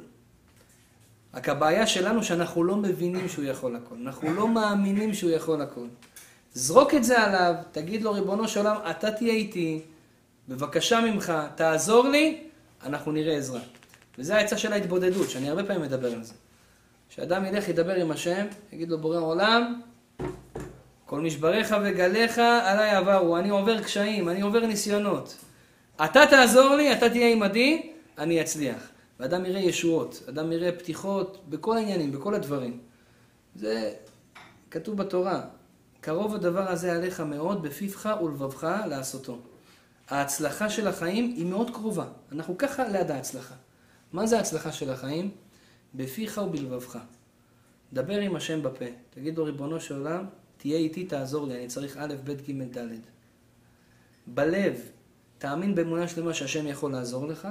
[1.34, 3.96] רק הבעיה שלנו שאנחנו לא מבינים שהוא יכול הכל.
[3.96, 5.86] אנחנו לא מאמינים שהוא יכול הכל.
[6.54, 9.82] זרוק את זה עליו, תגיד לו, ריבונו של עולם, אתה תהיה איתי,
[10.50, 12.44] בבקשה ממך, תעזור לי,
[12.84, 13.62] אנחנו נראה עזרה.
[14.18, 16.34] וזה העצה של ההתבודדות, שאני הרבה פעמים מדבר על זה.
[17.10, 19.82] שאדם ילך, ידבר עם השם, יגיד לו, בורא עולם,
[21.06, 25.38] כל משבריך וגליך עליי עברו, אני עובר קשיים, אני עובר ניסיונות.
[26.06, 28.90] אתה תעזור לי, אתה תהיה עמדי, אני אצליח.
[29.20, 32.80] ואדם יראה ישועות, אדם יראה פתיחות בכל העניינים, בכל הדברים.
[33.56, 33.94] זה
[34.72, 35.42] כתוב בתורה,
[36.04, 39.40] קרוב הדבר הזה עליך מאוד, בפיך ולבבך לעשותו.
[40.10, 42.06] ההצלחה של החיים היא מאוד קרובה.
[42.32, 43.56] אנחנו ככה ליד ההצלחה.
[44.14, 45.32] מה זה ההצלחה של החיים?
[45.96, 47.00] בפיך ובלבבך.
[47.94, 48.86] דבר עם השם בפה.
[49.10, 50.26] תגיד לו, ריבונו של עולם,
[50.58, 52.88] תהיה איתי, תעזור לי, אני צריך א', ב', ג', ד'.
[54.28, 54.80] בלב,
[55.38, 57.48] תאמין באמונה שלמה שהשם יכול לעזור לך.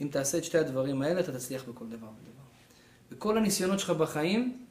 [0.00, 2.44] אם תעשה את שתי הדברים האלה, אתה תצליח בכל דבר ודבר.
[3.12, 4.63] וכל הניסיונות שלך בחיים,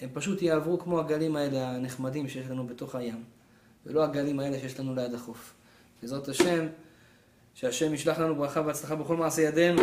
[0.00, 3.24] הם פשוט יעברו כמו הגלים האלה הנחמדים שיש לנו בתוך הים.
[3.86, 5.52] ולא הגלים האלה שיש לנו ליד החוף.
[6.02, 6.66] בעזרת השם,
[7.54, 9.82] שהשם ישלח לנו ברכה והצלחה בכל מעשה ידינו,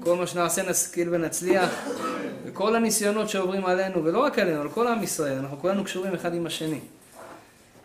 [0.00, 1.70] וכל מה שנעשה נשכיל ונצליח,
[2.44, 6.34] וכל הניסיונות שעוברים עלינו, ולא רק עלינו, על כל עם ישראל, אנחנו כולנו קשורים אחד
[6.34, 6.80] עם השני.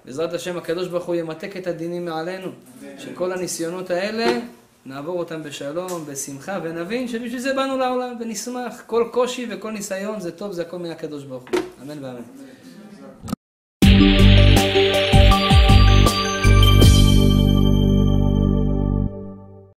[0.06, 2.52] בעזרת השם הקדוש ברוך הוא ימתק את הדינים מעלינו,
[2.98, 4.40] שכל הניסיונות האלה
[4.88, 8.84] נעבור אותם בשלום, בשמחה, ונבין שבשביל זה באנו לעולם, ונשמח.
[8.86, 11.60] כל קושי וכל ניסיון זה טוב, זה הכל מהקדוש ברוך הוא.
[11.82, 12.22] אמן ואמן.